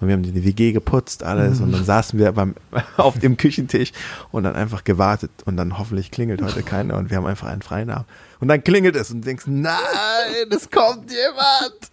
[0.00, 1.60] Und wir haben die WG geputzt, alles.
[1.60, 2.54] Und dann saßen wir beim,
[2.98, 3.92] auf dem Küchentisch
[4.32, 5.30] und dann einfach gewartet.
[5.46, 6.96] Und dann hoffentlich klingelt heute keiner.
[6.98, 8.06] Und wir haben einfach einen freien Abend.
[8.40, 9.74] Und dann klingelt es und du denkst, nein,
[10.50, 11.90] es kommt jemand.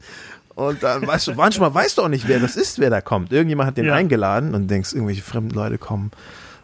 [0.55, 3.31] Und dann weißt du, manchmal weißt du auch nicht, wer das ist, wer da kommt.
[3.31, 3.93] Irgendjemand hat den Ja.
[3.93, 6.11] eingeladen und denkst, irgendwelche fremden Leute kommen.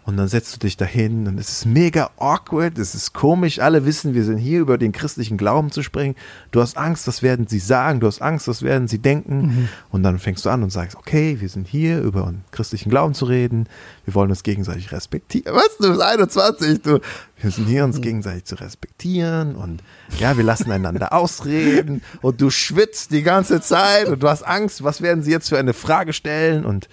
[0.07, 3.59] Und dann setzt du dich dahin und es ist mega awkward, es ist komisch.
[3.59, 6.15] Alle wissen, wir sind hier über den christlichen Glauben zu sprechen.
[6.51, 7.99] Du hast Angst, was werden sie sagen?
[7.99, 9.67] Du hast Angst, was werden sie denken?
[9.91, 13.15] Und dann fängst du an und sagst, okay, wir sind hier über den christlichen Glauben
[13.15, 13.67] zu reden.
[14.05, 15.53] Wir wollen uns gegenseitig respektieren.
[15.53, 15.75] Was?
[15.77, 16.99] Du bist 21, du.
[17.41, 19.83] Wir sind hier, uns gegenseitig zu respektieren und
[20.19, 24.85] ja, wir lassen einander ausreden und du schwitzt die ganze Zeit und du hast Angst,
[24.85, 26.87] was werden sie jetzt für eine Frage stellen und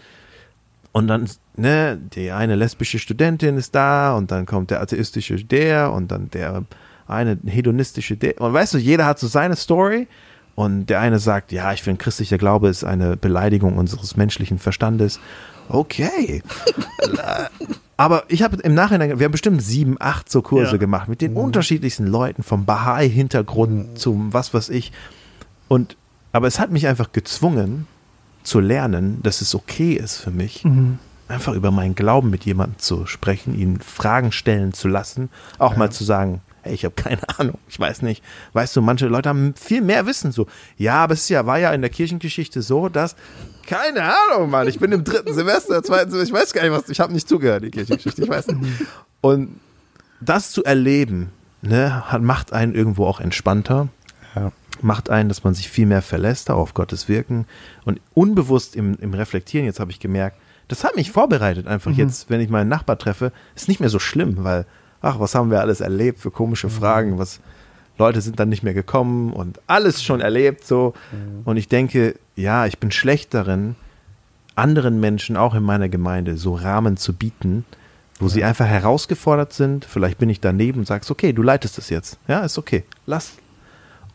[0.95, 5.93] und dann, ne, die eine lesbische Studentin ist da und dann kommt der atheistische der
[5.93, 6.63] und dann der
[7.09, 8.41] eine hedonistische der.
[8.41, 10.07] Und weißt du, jeder hat so seine Story
[10.55, 15.19] und der eine sagt, ja, ich finde, christlicher Glaube ist eine Beleidigung unseres menschlichen Verstandes.
[15.69, 16.43] Okay.
[17.97, 20.77] Aber ich habe im Nachhinein, wir haben bestimmt sieben, acht so Kurse Ja.
[20.79, 24.93] gemacht mit den unterschiedlichsten Leuten, vom Bahai-Hintergrund zum was weiß ich.
[25.67, 25.97] Und,
[26.31, 27.87] aber es hat mich einfach gezwungen
[28.45, 30.65] zu lernen, dass es okay ist für mich,
[31.29, 35.91] einfach über meinen Glauben mit jemandem zu sprechen, ihn Fragen stellen zu lassen, auch mal
[35.91, 38.23] zu sagen, hey, ich habe keine Ahnung, ich weiß nicht.
[38.53, 40.47] Weißt du, manche Leute haben viel mehr Wissen so.
[40.77, 43.17] Ja, aber es ja, war ja in der Kirchengeschichte so, dass
[43.67, 46.89] keine Ahnung, Mann, ich bin im dritten Semester, zweiten Semester, ich weiß gar nicht, was,
[46.91, 48.61] ich habe nicht zugehört, die Kirchengeschichte, ich weiß nicht.
[49.23, 49.59] Und
[50.21, 51.31] das zu erleben,
[51.63, 54.04] ne, hat, macht einen irgendwo auch entspannter, Ja.
[54.83, 57.47] Macht einen, dass man sich viel mehr verlässt auch auf Gottes Wirken
[57.85, 62.31] und unbewusst im, im Reflektieren, jetzt habe ich gemerkt, das hat mich vorbereitet einfach jetzt,
[62.31, 64.67] wenn ich meinen Nachbar treffe, ist nicht mehr so schlimm, weil,
[65.03, 67.41] ach, was haben wir alles erlebt für komische Fragen, was,
[67.99, 70.95] Leute sind dann nicht mehr gekommen und alles schon erlebt so.
[71.45, 73.77] Und ich denke, ja, ich bin schlecht darin,
[74.57, 77.65] anderen Menschen, auch in meiner Gemeinde, so Rahmen zu bieten,
[78.19, 81.91] wo sie einfach herausgefordert sind, vielleicht bin ich daneben und sagst, okay, du leitest es
[81.91, 83.35] jetzt, ja, ist okay, lass,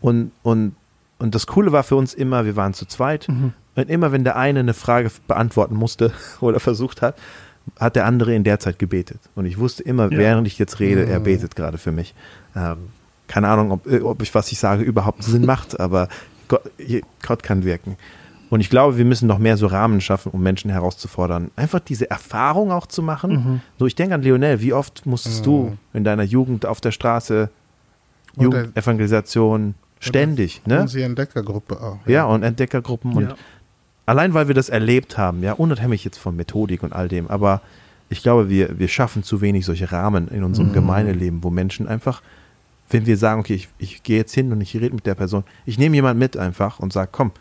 [0.02, 0.76] und, und,
[1.18, 3.28] und das Coole war für uns immer, wir waren zu zweit.
[3.76, 7.16] Und immer wenn der eine eine Frage beantworten musste oder versucht hat,
[7.80, 9.20] hat der andere in der Zeit gebetet.
[9.36, 10.18] Und ich wusste immer, Ja.
[10.18, 12.14] während ich jetzt rede, er betet gerade für mich.
[12.56, 12.78] Ähm,
[13.28, 16.08] keine Ahnung, ob, äh, ob ich, was ich sage, überhaupt Sinn macht, aber
[16.48, 16.64] Gott,
[17.26, 17.96] Gott kann wirken.
[18.50, 21.52] Und ich glaube, wir müssen noch mehr so Rahmen schaffen, um Menschen herauszufordern.
[21.56, 23.32] Einfach diese Erfahrung auch zu machen.
[23.32, 23.62] Mhm.
[23.78, 27.50] So, ich denke an Lionel, wie oft musstest du in deiner Jugend auf der Straße,
[28.38, 30.82] Jugendevangelisation, ständig, ne?
[30.82, 32.00] Unsere Entdeckergruppe auch.
[32.08, 33.36] Ja, und Entdeckergruppen und Ja.
[34.06, 37.62] allein weil wir das erlebt haben, ja, unabhängig jetzt von Methodik und all dem, aber
[38.10, 42.22] ich glaube, wir, wir schaffen zu wenig solche Rahmen in unserem Gemeindeleben, wo Menschen einfach,
[42.90, 45.44] wenn wir sagen, okay, ich, ich gehe jetzt hin und ich rede mit der Person,
[45.66, 47.32] ich nehme jemanden mit einfach und sage, komm,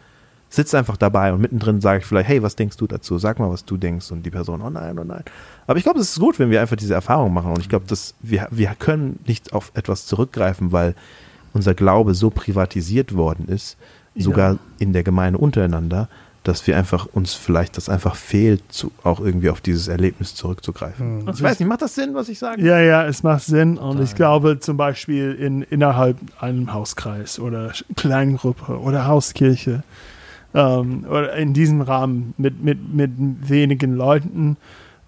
[0.50, 3.18] sitz einfach dabei und mittendrin sage ich vielleicht, hey, was denkst du dazu?
[3.18, 5.22] Sag mal, was du denkst und die Person, oh nein, oh nein.
[5.66, 7.86] Aber ich glaube, es ist gut, wenn wir einfach diese Erfahrung machen und ich glaube,
[7.86, 10.94] dass wir, wir können nicht auf etwas zurückgreifen, weil
[11.52, 13.76] unser Glaube so privatisiert worden ist,
[14.16, 14.58] sogar Ja.
[14.78, 16.08] in der Gemeinde untereinander,
[16.44, 21.28] dass wir einfach uns vielleicht das einfach fehlt, zu, auch irgendwie auf dieses Erlebnis zurückzugreifen.
[21.34, 22.64] Ich weiß nicht, macht das Sinn, was ich sage?
[22.64, 23.76] Ja, ja, es macht Sinn.
[23.76, 29.82] Und ich glaube zum Beispiel in, innerhalb einem Hauskreis oder Kleingruppe oder Hauskirche
[30.54, 33.10] ähm, oder in diesem Rahmen mit, mit, mit
[33.48, 34.56] wenigen Leuten,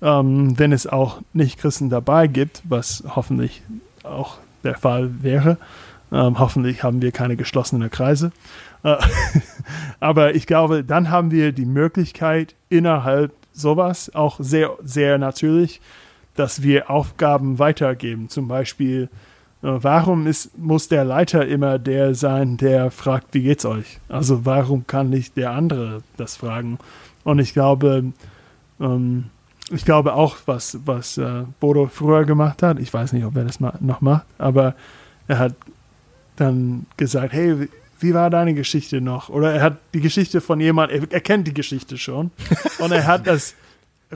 [0.03, 3.63] ähm, wenn es auch Nicht-Christen dabei gibt, was hoffentlich
[4.03, 5.57] auch der Fall wäre.
[6.13, 8.33] Ähm, hoffentlich haben wir keine geschlossenen Kreise.
[8.83, 8.97] Äh,
[10.01, 15.81] aber ich glaube, dann haben wir die Möglichkeit, innerhalb sowas auch sehr, sehr natürlich,
[16.35, 18.29] dass wir Aufgaben weitergeben.
[18.29, 19.09] Zum Beispiel,
[19.63, 24.01] äh, warum ist, muss der Leiter immer der sein, der fragt, wie geht's euch?
[24.09, 26.79] Also warum kann nicht der andere das fragen?
[27.25, 28.13] Und ich glaube,
[28.81, 29.27] ähm,
[29.71, 33.45] ich glaube auch, was, was äh, Bodo früher gemacht hat, ich weiß nicht, ob er
[33.45, 34.75] das ma noch macht, aber
[35.29, 35.55] er hat
[36.41, 37.69] dann gesagt, hey,
[38.01, 39.29] wie- war deine Geschichte noch?
[39.29, 42.31] Oder er hat die Geschichte von jemandem, er, er kennt die Geschichte schon
[42.79, 43.55] und er hat das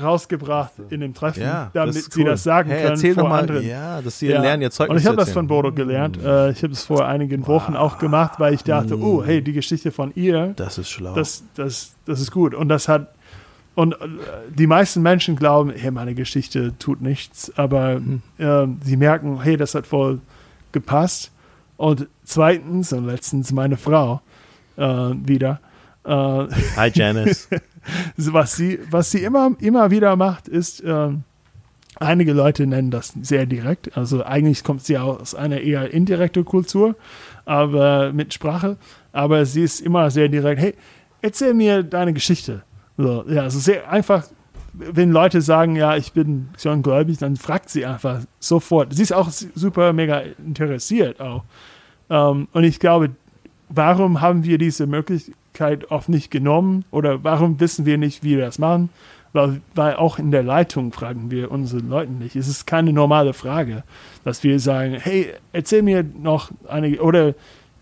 [0.01, 2.31] rausgebracht in dem Treffen, damit ist sie cool.
[2.31, 3.65] das sagen hey, können Erzähl vor mal, anderen.
[3.67, 4.41] ja, dass sie Ja.
[4.41, 6.17] lernen, ihr Zeugnis Und ich habe das von Bodo gelernt.
[6.17, 9.53] Äh, ich habe es vor einigen Wochen auch gemacht, weil ich dachte, oh, hey, die
[9.53, 11.15] Geschichte von ihr, Das ist schlau.
[11.15, 12.55] das, das, das ist gut.
[12.55, 13.13] Und das hat,
[13.77, 13.97] und äh,
[14.53, 18.01] die meisten Menschen glauben, hey, meine Geschichte tut nichts, aber
[18.39, 20.21] äh, sie merken, hey, das hat voll
[20.73, 21.31] gepasst.
[21.77, 24.21] Und zweitens und letztens meine Frau
[24.77, 25.61] äh, wieder.
[26.05, 26.11] Äh,
[26.77, 27.49] Hi, Janice.
[28.17, 31.25] was sie, was sie immer, immer wieder macht, ist, ähm,
[31.97, 33.97] einige Leute nennen das sehr direkt.
[33.97, 36.97] Also eigentlich kommt sie aus einer eher indirekten Kultur,
[37.45, 38.77] aber mit Sprache.
[39.13, 40.61] Aber sie ist immer sehr direkt.
[40.61, 40.75] Hey,
[41.23, 42.63] erzähl mir deine Geschichte.
[42.97, 44.25] So, ja, also sehr einfach.
[44.77, 48.95] Wenn Leute sagen, ja, ich bin schon gläubig, dann fragt sie einfach sofort.
[48.95, 51.45] Sie ist auch super mega interessiert auch.
[52.11, 53.11] Ähm, und ich glaube,
[53.69, 58.45] warum haben wir diese Möglichkeit oft nicht genommen oder warum wissen wir nicht, wie wir
[58.45, 58.91] das machen?
[59.33, 62.37] Weil, weil auch in der Leitung fragen wir unseren Leuten nicht.
[62.37, 63.83] Es ist keine normale Frage,
[64.23, 67.35] dass wir sagen, hey, erzähl mir noch eine oder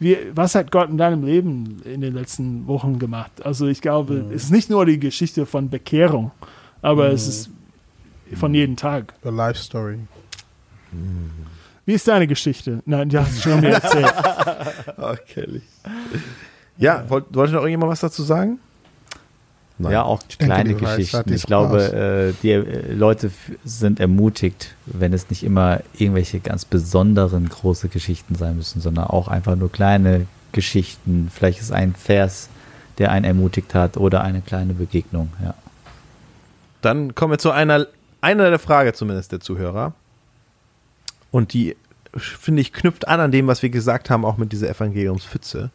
[0.03, 3.45] wie, was hat Gott in deinem Leben in den letzten Wochen gemacht?
[3.45, 6.33] Also ich glaube, es ist nicht nur die Geschichte von Bekehrung,
[6.83, 7.51] aber es ist
[8.35, 9.15] von jedem Tag.
[9.23, 9.99] The Life Story.
[11.87, 12.83] Wie ist deine Geschichte?
[12.85, 14.13] Nein, die hast du schon mir erzählt.
[14.97, 15.63] Okay.
[16.79, 18.59] Ja, wollt, wollte noch irgendjemand was dazu sagen?
[19.79, 19.93] Nein.
[19.93, 21.33] Ja, auch denke, kleine weißt, Geschichten.
[21.33, 23.31] Ich glaube, äh, die äh, Leute
[23.65, 29.29] sind ermutigt, wenn es nicht immer irgendwelche ganz besonderen große Geschichten sein müssen, sondern auch
[29.29, 31.31] einfach nur kleine Geschichten.
[31.35, 32.49] Vielleicht ist ein Vers,
[32.99, 35.31] der einen ermutigt hat oder eine kleine Begegnung.
[35.43, 35.55] Ja.
[36.83, 37.87] Dann kommen wir zu einer,
[38.21, 39.95] einer der Frage zumindest der Zuhörer.
[41.31, 41.77] Und die,
[42.15, 45.71] finde ich, knüpft an an dem, was wir gesagt haben, auch mit dieser Evangeliumspfütze.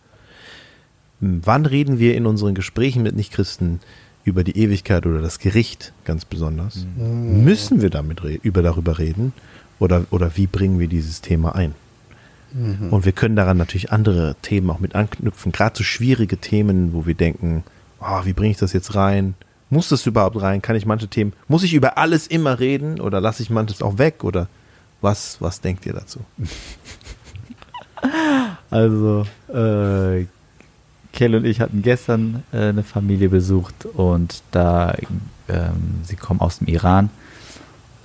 [1.19, 3.79] Wann reden wir in unseren Gesprächen mit Nichtchristen
[4.23, 6.85] über die Ewigkeit oder das Gericht ganz besonders?
[7.43, 9.33] Müssen wir damit re über darüber reden?
[9.79, 11.73] Oder, oder wie bringen wir dieses Thema ein?
[12.91, 17.05] Und wir können daran natürlich andere Themen auch mit anknüpfen, gerade so schwierige Themen, wo
[17.05, 17.63] wir denken,
[17.99, 19.35] oh, wie bringe ich das jetzt rein?
[19.69, 20.61] Muss das überhaupt rein?
[20.61, 23.97] Kann ich manche Themen, muss ich über alles immer reden oder lasse ich manches auch
[23.97, 24.23] weg?
[24.23, 24.47] Oder
[25.01, 26.19] was, was denkt ihr dazu?
[28.69, 30.25] Also, äh,
[31.13, 34.93] Kell und ich hatten gestern äh, eine Familie besucht und da,
[35.49, 37.09] ähm, sie kommen aus dem Iran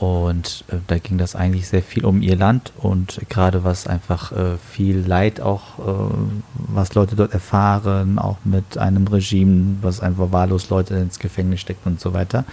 [0.03, 4.32] und äh, da ging das eigentlich sehr viel um ihr Land und gerade was einfach
[4.32, 6.14] äh, viel Leid auch, äh,
[6.57, 11.86] was Leute dort erfahren, auch mit einem Regime, was einfach wahllos Leute ins Gefängnis steckt
[11.86, 12.44] und so weiter.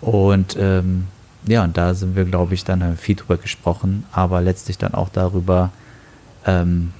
[0.00, 1.08] Und ähm,
[1.44, 4.94] ja, und da sind wir, glaube ich, dann haben viel drüber gesprochen, aber letztlich dann
[4.94, 5.72] auch darüber,
[6.46, 6.92] ähm,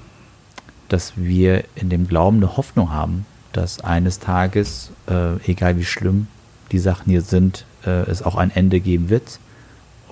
[0.88, 6.26] dass wir in dem Glauben eine Hoffnung haben, dass eines Tages, äh, egal wie schlimm
[6.72, 9.38] die Sachen hier sind, äh, es auch ein Ende geben wird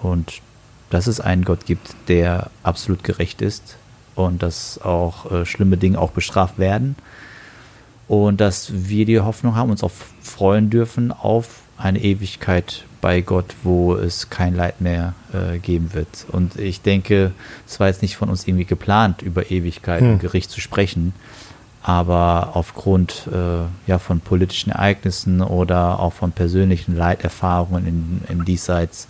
[0.03, 0.41] und
[0.91, 3.77] dass es einen Gott gibt, der absolut gerecht ist
[4.15, 6.97] und dass auch äh, schlimme Dinge auch bestraft werden
[8.09, 9.93] und dass wir die Hoffnung haben, uns auch
[10.23, 16.27] freuen dürfen auf eine Ewigkeit bei Gott, wo es kein Leid mehr äh, geben wird.
[16.33, 17.33] Und ich denke,
[17.67, 20.13] es war jetzt nicht von uns irgendwie geplant, über Ewigkeit hm.
[20.13, 21.13] und Gericht zu sprechen,
[21.83, 29.07] aber aufgrund äh, ja, von politischen Ereignissen oder auch von persönlichen Leiterfahrungen in, im Diesseits,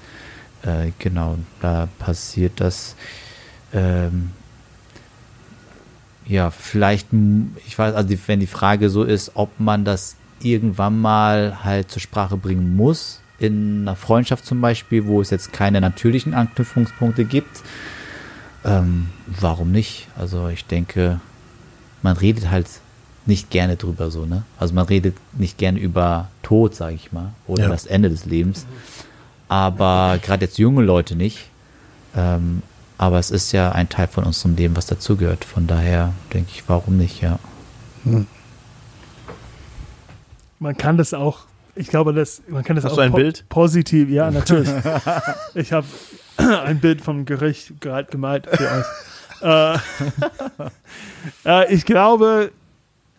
[0.62, 2.96] äh, genau, da passiert das.
[3.72, 4.30] Ähm,
[6.26, 7.08] ja, vielleicht,
[7.66, 12.02] ich weiß, also wenn die Frage so ist, ob man das irgendwann mal halt zur
[12.02, 17.62] Sprache bringen muss, in einer Freundschaft zum Beispiel, wo es jetzt keine natürlichen Anknüpfungspunkte gibt,
[18.64, 20.08] ähm, warum nicht?
[20.18, 21.20] Also ich denke,
[22.02, 22.66] man redet halt
[23.26, 24.42] nicht gerne drüber so, ne?
[24.58, 27.68] Also man redet nicht gerne über Tod, sage ich mal, oder ja.
[27.68, 28.66] das Ende des Lebens.
[29.48, 31.48] Aber gerade jetzt junge Leute nicht.
[32.14, 32.62] Ähm,
[32.98, 35.44] aber es ist ja ein Teil von unserem Leben, was dazugehört.
[35.44, 37.38] Von daher denke ich, warum nicht, ja.
[38.04, 38.26] Hm.
[40.58, 41.40] Man kann das auch,
[41.76, 43.44] ich glaube, das, man kann das Hast auch du ein po Bild?
[43.48, 44.68] positiv, ja, natürlich.
[45.54, 45.86] ich habe
[46.36, 48.86] ein Bild vom Gericht gerade gemalt für euch.
[49.40, 49.78] Äh,
[51.48, 52.50] äh, ich glaube,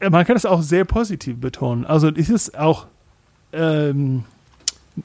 [0.01, 1.86] man kann das auch sehr positiv betonen.
[1.86, 2.88] Also es ist auch
[3.53, 4.25] ähm,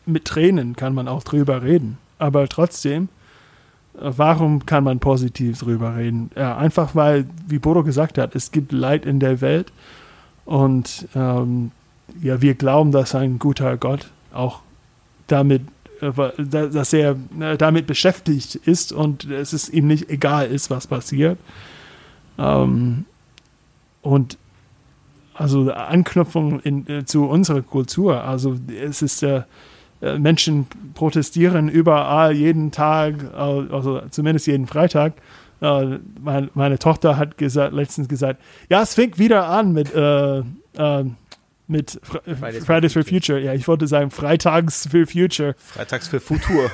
[0.07, 1.99] mit Tränen kann man auch drüber reden.
[2.19, 3.09] Aber trotzdem,
[3.97, 6.31] Warum kann man positiv drüber reden?
[6.35, 9.73] Ja, einfach weil, wie Bodo gesagt hat, es gibt Leid in der Welt
[10.45, 11.71] und ähm,
[12.21, 14.63] ja, wir glauben, dass ein guter Gott auch
[15.29, 15.63] damit,
[16.01, 20.89] äh, dass er äh, damit beschäftigt ist und es ist ihm nicht egal ist, was
[20.89, 21.39] passiert.
[22.37, 23.05] Ähm,
[24.03, 24.39] und
[25.35, 29.47] also Anknüpfung in, äh, zu unserer Kultur, also es ist ja
[30.05, 35.15] äh, Menschen protestieren überall jeden Tag, äh, also zumindest jeden Freitag.
[35.61, 40.39] Äh, meine, meine Tochter hat gesagt, letztens gesagt, ja, es fängt wieder an mit, äh,
[40.39, 41.05] äh,
[41.67, 43.41] mit Fridays, Fridays for Future.
[43.41, 45.55] Ja, ich wollte sagen Freitags für Future.
[45.59, 46.71] Freitags für Futur.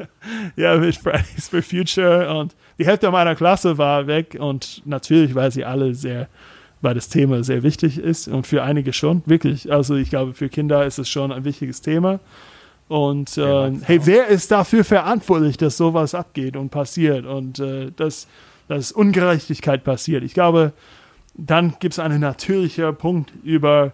[0.56, 5.50] ja, mit Fridays for Future und die Hälfte meiner Klasse war weg und natürlich, weil
[5.50, 6.28] sie alle sehr,
[6.80, 9.72] weil das Thema sehr wichtig ist und für einige schon, wirklich.
[9.72, 12.20] Also ich glaube, für Kinder ist es schon ein wichtiges Thema.
[12.88, 18.26] Und äh, hey, wer ist dafür verantwortlich, dass sowas abgeht und passiert und äh, dass,
[18.66, 20.24] dass Ungerechtigkeit passiert?
[20.24, 20.72] Ich glaube,
[21.34, 23.92] dann gibt es einen natürlichen Punkt über,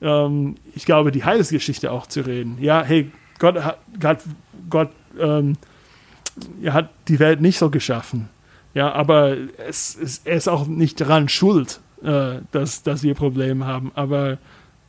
[0.00, 2.58] ähm, ich glaube, die Heilsgeschichte auch zu reden.
[2.60, 4.18] Ja, hey, Gott hat, Gott,
[4.68, 5.56] Gott ähm,
[6.62, 8.28] er hat die Welt nicht so geschaffen.
[8.74, 9.36] Ja, aber
[9.68, 13.92] es, es, er ist auch nicht daran schuld, äh, dass, dass wir Probleme haben.
[13.94, 14.38] Aber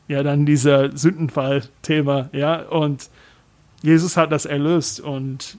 [0.08, 3.08] ja, dann dieser Sündenfall-Thema, ja, und
[3.84, 5.58] Jesus hat das erlöst und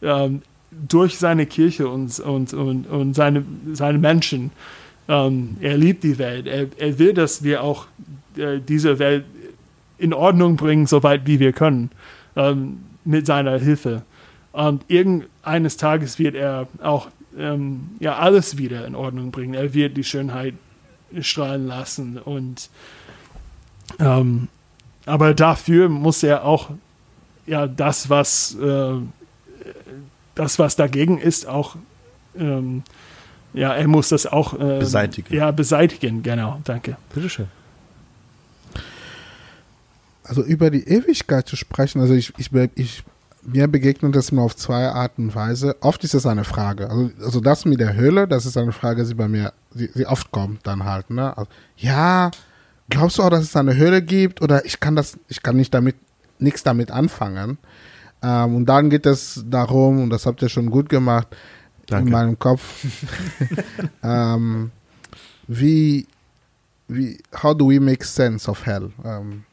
[0.00, 0.40] ähm,
[0.70, 3.44] durch seine Kirche und, und, und, und seine,
[3.74, 4.52] seine Menschen,
[5.06, 6.46] ähm, er liebt die Welt.
[6.46, 7.86] Er, er will, dass wir auch
[8.36, 9.26] äh, diese Welt
[9.98, 11.90] in Ordnung bringen, soweit wie wir können,
[12.36, 14.02] ähm, mit seiner Hilfe.
[14.52, 19.52] Und irgendeines Tages wird er auch ähm, ja, alles wieder in Ordnung bringen.
[19.52, 20.54] Er wird die Schönheit
[21.20, 22.18] strahlen lassen.
[22.18, 22.70] Und
[23.98, 24.48] ähm,
[25.04, 26.70] aber dafür muss er auch
[27.48, 28.94] ja das, was äh,
[30.34, 31.76] das, was dagegen ist, auch
[32.36, 32.82] ähm,
[33.54, 35.34] ja, er muss das auch äh, beseitigen.
[35.34, 36.96] Ja, beseitigen, genau, danke.
[37.12, 37.48] Bitteschön.
[40.22, 43.02] Also über die Ewigkeit zu sprechen, also ich, ich, ich
[43.42, 45.76] mir begegnet das immer auf zwei Arten und Weise.
[45.80, 46.90] Oft ist es eine Frage.
[46.90, 50.06] Also, also das mit der Höhle, das ist eine Frage, die bei mir, die, die
[50.06, 51.08] oft kommt dann halt.
[51.10, 51.36] Ne?
[51.36, 52.30] Also, ja,
[52.90, 54.42] glaubst du auch, dass es eine Höhle gibt?
[54.42, 55.96] Oder ich kann das, ich kann nicht damit
[56.40, 57.58] nichts damit anfangen.
[58.22, 61.28] Ähm, und dann geht es darum, und das habt ihr schon gut gemacht,
[61.86, 62.06] Danke.
[62.06, 62.84] in meinem Kopf,
[64.02, 64.70] ähm,
[65.46, 66.06] wie,
[66.88, 68.90] wie, how do we make sense of hell?
[69.04, 69.44] Ähm,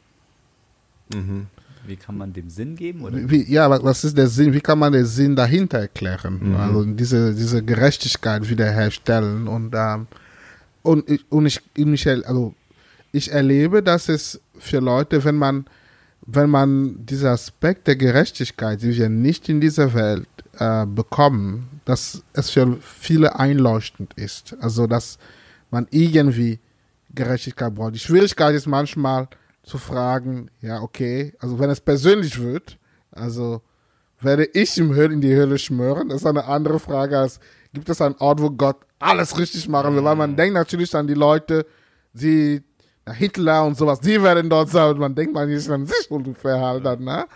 [1.14, 1.46] mhm.
[1.86, 3.02] Wie kann man dem Sinn geben?
[3.02, 3.30] Oder?
[3.30, 4.52] Wie, ja, was ist der Sinn?
[4.52, 6.40] Wie kann man den Sinn dahinter erklären?
[6.50, 6.56] Mhm.
[6.56, 10.08] Also diese, diese Gerechtigkeit wiederherstellen und, ähm,
[10.82, 12.54] und, ich, und ich, ich, also
[13.12, 15.66] ich erlebe, dass es für Leute, wenn man
[16.26, 22.22] wenn man diesen Aspekt der Gerechtigkeit, die wir nicht in dieser Welt äh, bekommen, dass
[22.32, 24.56] es für viele einleuchtend ist.
[24.60, 25.18] Also, dass
[25.70, 26.58] man irgendwie
[27.14, 27.94] Gerechtigkeit braucht.
[27.94, 29.28] Die Schwierigkeit ist manchmal
[29.62, 32.78] zu fragen, ja, okay, also wenn es persönlich wird,
[33.12, 33.62] also
[34.20, 36.08] werde ich im Höhle in die Höhle schmören?
[36.08, 37.38] Das ist eine andere Frage als,
[37.72, 40.04] gibt es einen Ort, wo Gott alles richtig machen will?
[40.04, 41.66] Weil man denkt natürlich an die Leute,
[42.12, 42.62] die
[43.12, 46.60] Hitler und sowas, die werden dort sein und man denkt, man ist dann sich ungefähr
[46.60, 47.26] halt dann, ne?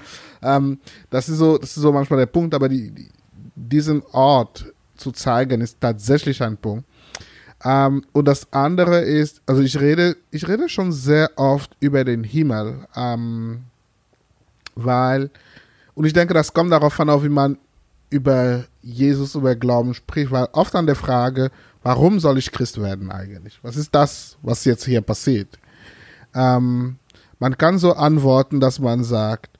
[0.43, 0.79] Ähm,
[1.11, 3.09] das ist so, das ist so manchmal der Punkt, aber die, die,
[3.55, 4.67] diesen Ort
[4.97, 6.85] zu zeigen ist tatsächlich ein Punkt.
[7.65, 12.25] Ähm, und das andere ist, also ich rede, ich rede schon sehr oft über den
[12.25, 13.65] Himmel, ähm,
[14.75, 15.31] weil,
[15.95, 17.59] und ich denke, das kommt darauf an, wie man
[18.09, 21.51] über Jesus, über Glauben spricht, weil oft an der Frage,
[21.83, 23.59] warum soll ich Christ werden eigentlich?
[23.63, 25.59] Was ist das, was jetzt hier passiert?
[26.35, 26.97] Ähm,
[27.39, 29.59] man kann so antworten, dass man sagt,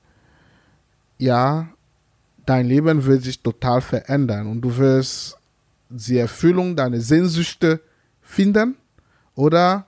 [1.17, 1.69] ja,
[2.45, 5.37] dein Leben wird sich total verändern und du wirst
[5.89, 7.81] die Erfüllung deiner Sehnsüchte
[8.21, 8.77] finden
[9.35, 9.87] oder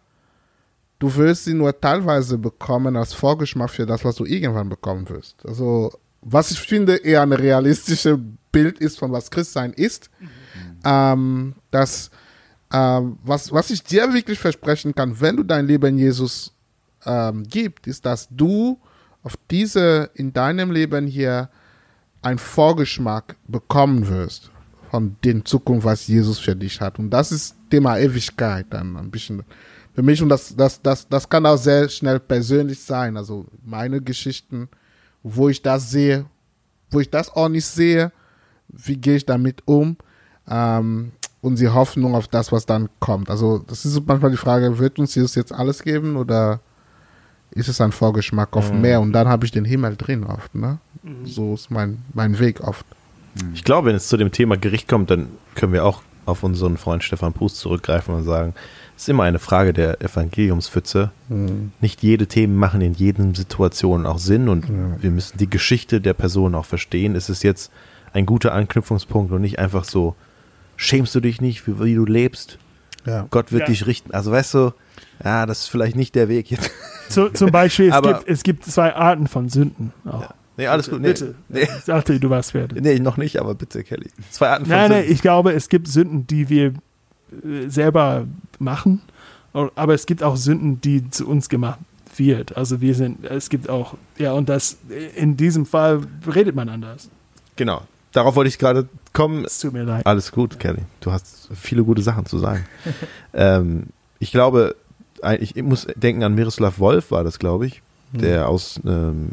[1.00, 5.46] du wirst sie nur teilweise bekommen als Vorgeschmack für das, was du irgendwann bekommen wirst.
[5.46, 8.18] Also, was ich finde eher ein realistisches
[8.52, 10.28] Bild ist, von was Christsein ist, mhm.
[10.86, 12.12] ähm, dass
[12.74, 16.54] ähm, was, was ich dir wirklich versprechen kann, wenn du dein Leben Jesus
[17.06, 18.80] ähm, gibt, ist, dass du
[19.22, 21.50] auf diese, in deinem Leben hier
[22.24, 24.50] einen Vorgeschmack bekommen wirst
[24.90, 27.00] von den Zukunft, was Jesus für dich hat.
[27.00, 29.44] Und das ist Thema Ewigkeit dann ein bisschen
[29.94, 30.22] für mich.
[30.22, 33.18] Und das, das, das, das kann auch sehr schnell persönlich sein.
[33.18, 34.68] Also meine Geschichten,
[35.22, 36.26] wo ich das sehe,
[36.90, 38.12] wo ich das auch nicht sehe,
[38.68, 39.98] wie gehe ich damit um?
[40.48, 41.12] Ähm,
[41.44, 43.30] und die Hoffnung auf das, was dann kommt.
[43.30, 46.62] Also das ist manchmal die Frage, wird uns Jesus jetzt alles geben oder
[47.52, 48.82] ist es ein Vorgeschmack auf mhm.
[48.82, 49.02] mehr?
[49.02, 50.56] Und dann habe ich den Himmel drin oft.
[50.56, 50.80] Ne?
[51.04, 51.26] Mhm.
[51.26, 52.86] So ist mein, mein Weg oft.
[53.54, 56.78] Ich glaube, wenn es zu dem Thema Gericht kommt, dann können wir auch auf unseren
[56.78, 58.54] Freund Stefan Pust zurückgreifen und sagen,
[58.96, 61.12] es ist immer eine Frage der Evangeliumspfütze.
[61.28, 61.74] Mhm.
[61.82, 65.02] Nicht jede Themen machen in jedem Situation auch Sinn und ja.
[65.02, 67.18] wir müssen die Geschichte der Person auch verstehen.
[67.18, 67.70] Es ist jetzt
[68.14, 70.16] ein guter Anknüpfungspunkt und nicht einfach so,
[70.84, 72.58] schämst du dich nicht, für wie du lebst?
[73.06, 73.28] Ja.
[73.32, 73.68] Gott wird ja.
[73.68, 74.14] dich richten.
[74.14, 74.74] Also weißt du,
[75.24, 76.72] ja, das ist vielleicht nicht der Weg jetzt.
[77.10, 80.22] Zu, zum Beispiel, es, gibt, es gibt zwei Arten von Sünden auch.
[80.22, 80.34] Ja.
[80.56, 81.02] Nee, alles bitte, gut.
[81.02, 81.36] Nee, bitte.
[81.50, 81.68] Nee.
[81.78, 82.82] Ich dachte, du warst fertig.
[82.82, 84.10] Nee, noch nicht, aber bitte, Kelly.
[84.30, 85.06] Zwei Arten von nein, Sünden.
[85.06, 86.68] Nein, ich glaube, es gibt Sünden, die wir
[87.44, 88.26] äh, selber
[88.60, 89.02] machen,
[89.54, 91.80] aber es gibt auch Sünden, die zu uns gemacht
[92.16, 92.56] wird.
[92.56, 94.78] Also wir sind, es gibt auch, ja, und das,
[95.16, 96.02] in diesem Fall
[96.34, 97.10] redet man anders.
[97.56, 97.84] Genau.
[98.14, 99.44] Darauf wollte ich gerade kommen.
[99.44, 100.06] Es tut mir leid.
[100.06, 100.84] Alles gut, Kelly.
[101.02, 102.66] Du hast viele gute Sachen zu sagen.
[103.34, 103.88] ähm,
[104.20, 104.76] ich glaube,
[105.40, 108.48] ich muss denken an Miroslav Wolf war das, glaube ich, der hm.
[108.48, 109.30] aus, ähm,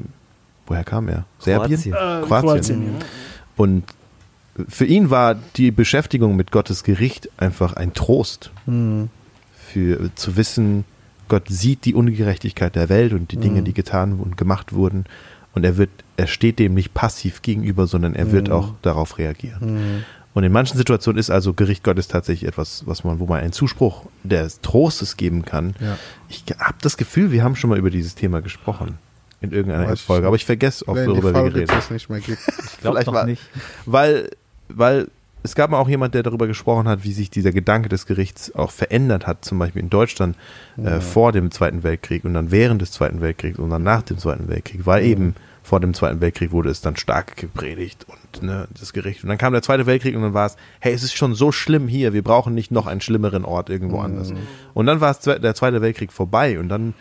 [0.66, 1.26] woher kam er?
[1.38, 1.78] Serbien?
[1.80, 1.94] Kroatien.
[1.94, 2.28] Äh, Kroatien.
[2.28, 3.06] Kroatien ja.
[3.56, 3.84] Und
[4.68, 8.50] für ihn war die Beschäftigung mit Gottes Gericht einfach ein Trost.
[8.66, 9.08] Mhm.
[9.54, 10.84] Für zu wissen,
[11.28, 13.64] Gott sieht die Ungerechtigkeit der Welt und die Dinge, mhm.
[13.64, 15.04] die getan und gemacht wurden.
[15.54, 18.54] Und er wird, er steht dem nicht passiv gegenüber, sondern er wird mhm.
[18.54, 19.60] auch darauf reagieren.
[19.60, 20.04] Mhm.
[20.32, 23.52] Und in manchen Situationen ist also Gericht Gottes tatsächlich etwas, was man, wo man einen
[23.52, 25.74] Zuspruch des Trostes geben kann.
[25.80, 25.98] Ja.
[26.28, 28.98] Ich habe das Gefühl, wir haben schon mal über dieses Thema gesprochen
[29.40, 31.94] in irgendeiner Folge, aber ich vergesse, ob worüber wir geredet haben.
[31.94, 32.38] nicht mehr gibt.
[32.64, 33.42] Ich glaube nicht.
[33.86, 34.30] Weil,
[34.68, 35.08] weil
[35.42, 38.54] es gab mal auch jemand, der darüber gesprochen hat, wie sich dieser Gedanke des Gerichts
[38.54, 40.36] auch verändert hat, zum Beispiel in Deutschland
[40.76, 41.00] äh, ja.
[41.00, 44.48] vor dem Zweiten Weltkrieg und dann während des Zweiten Weltkriegs und dann nach dem Zweiten
[44.48, 45.10] Weltkrieg, weil mhm.
[45.10, 49.22] eben vor dem Zweiten Weltkrieg wurde es dann stark gepredigt und ne, das Gericht.
[49.22, 51.52] Und dann kam der Zweite Weltkrieg und dann war es, hey, es ist schon so
[51.52, 54.04] schlimm hier, wir brauchen nicht noch einen schlimmeren Ort irgendwo mhm.
[54.04, 54.32] anders.
[54.74, 56.94] Und dann war es der Zweite Weltkrieg vorbei und dann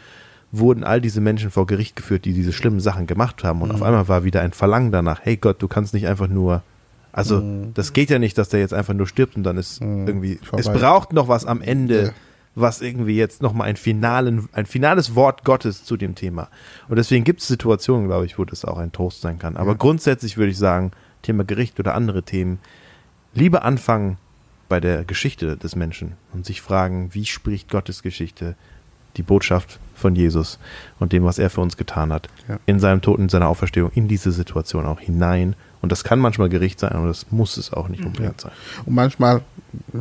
[0.51, 3.61] wurden all diese Menschen vor Gericht geführt, die diese schlimmen Sachen gemacht haben.
[3.61, 3.75] Und mhm.
[3.75, 6.63] auf einmal war wieder ein Verlangen danach, hey Gott, du kannst nicht einfach nur
[7.11, 7.73] also, mhm.
[7.73, 10.07] das geht ja nicht, dass der jetzt einfach nur stirbt und dann ist mhm.
[10.07, 10.35] irgendwie.
[10.35, 10.61] Vorbei.
[10.61, 12.11] Es braucht noch was am Ende, ja.
[12.55, 16.49] was irgendwie jetzt nochmal ein, finalen, ein finales Wort Gottes zu dem Thema.
[16.87, 19.57] Und deswegen gibt es Situationen, glaube ich, wo das auch ein Toast sein kann.
[19.57, 19.77] Aber ja.
[19.77, 20.91] grundsätzlich würde ich sagen,
[21.21, 22.59] Thema Gericht oder andere Themen,
[23.33, 24.17] lieber anfangen
[24.67, 28.55] bei der Geschichte des Menschen und sich fragen, wie spricht Gottes Geschichte
[29.17, 30.59] die Botschaft von Jesus
[30.99, 32.59] und dem, was er für uns getan hat, ja.
[32.67, 36.49] in seinem Tod, in seiner Auferstehung, in diese Situation auch hinein und das kann manchmal
[36.49, 38.51] Gericht sein, aber das muss es auch nicht unbedingt sein.
[38.85, 39.41] Und manchmal,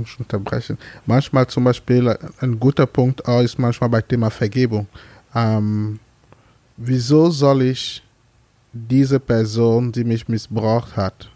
[0.02, 0.76] ich unterbrechen,
[1.06, 4.88] manchmal zum Beispiel ein guter Punkt auch ist manchmal bei Thema Vergebung.
[5.34, 6.00] Ähm,
[6.76, 8.02] wieso soll ich
[8.72, 11.30] diese Person, die mich missbraucht hat,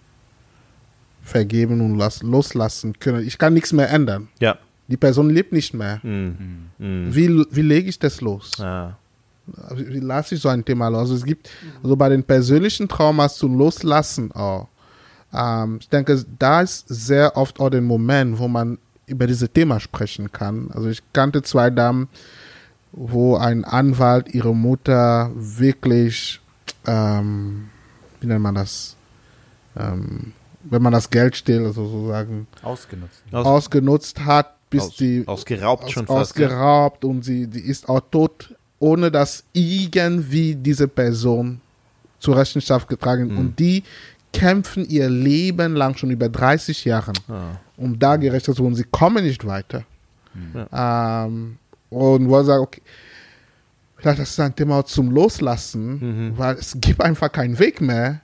[1.23, 3.27] vergeben und loslassen können?
[3.27, 4.29] Ich kann nichts mehr ändern.
[4.41, 4.59] Ja.
[4.89, 6.01] Die Person lebt nicht mehr.
[6.03, 6.71] Mhm.
[6.79, 7.15] Mhm.
[7.15, 8.53] Wie, wie lege ich das los?
[8.59, 8.99] Ja.
[9.75, 11.01] Wie lasse ich so ein Thema los?
[11.01, 11.51] Also es gibt
[11.83, 14.69] also bei den persönlichen Traumas zu loslassen auch.
[15.33, 19.81] Ähm, ich denke, da ist sehr oft auch der Moment, wo man über dieses Thema
[19.81, 20.71] sprechen kann.
[20.73, 22.09] Also ich kannte zwei Damen,
[22.93, 26.41] wo ein Anwalt ihre Mutter wirklich,
[26.87, 27.69] ähm,
[28.21, 28.97] wie nennt man das,
[29.77, 30.33] ähm,
[30.65, 35.91] wenn man das Geld stiehlt, also sozusagen ausgenutzt, ausgenutzt hat bis Aus, die ausgeraubt aus,
[35.91, 36.33] schon fast.
[36.33, 41.61] ausgeraubt und sie die ist auch tot, ohne dass irgendwie diese Person
[42.19, 43.39] zur Rechenschaft getragen Mhm.
[43.39, 43.85] Und die
[44.33, 47.61] kämpfen ihr Leben lang schon über 30 Jahre, Ah.
[47.77, 48.75] um da gerecht zu werden.
[48.75, 49.85] Sie kommen nicht weiter.
[50.73, 51.59] Ähm,
[51.91, 52.83] und wo er sagt, okay,
[53.99, 55.87] vielleicht ist das ein Thema zum Loslassen,
[56.31, 56.39] Mhm.
[56.39, 58.21] weil es gibt einfach keinen Weg mehr.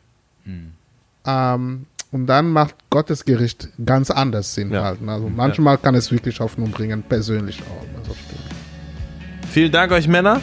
[1.26, 4.70] Ähm, und dann macht Gottes Gericht ganz anders Sinn.
[4.72, 4.84] Ja.
[4.84, 5.02] Halt.
[5.02, 5.12] ne?
[5.12, 7.84] Also manchmal kann es wirklich Hoffnung bringen, persönlich auch.
[8.00, 8.12] Also
[9.50, 10.40] Vielen Dank euch Männer.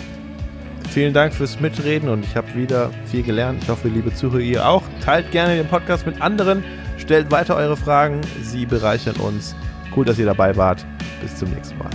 [0.89, 3.63] Vielen Dank fürs Mitreden und ich habe wieder viel gelernt.
[3.63, 4.83] Ich hoffe, liebe Zuhörer, ihr auch.
[5.03, 6.63] Teilt gerne den Podcast mit anderen.
[6.97, 8.21] Stellt weiter eure Fragen.
[8.41, 9.55] Sie bereichern uns.
[9.95, 10.85] Cool, dass ihr dabei wart.
[11.21, 11.89] Bis zum nächsten Mal.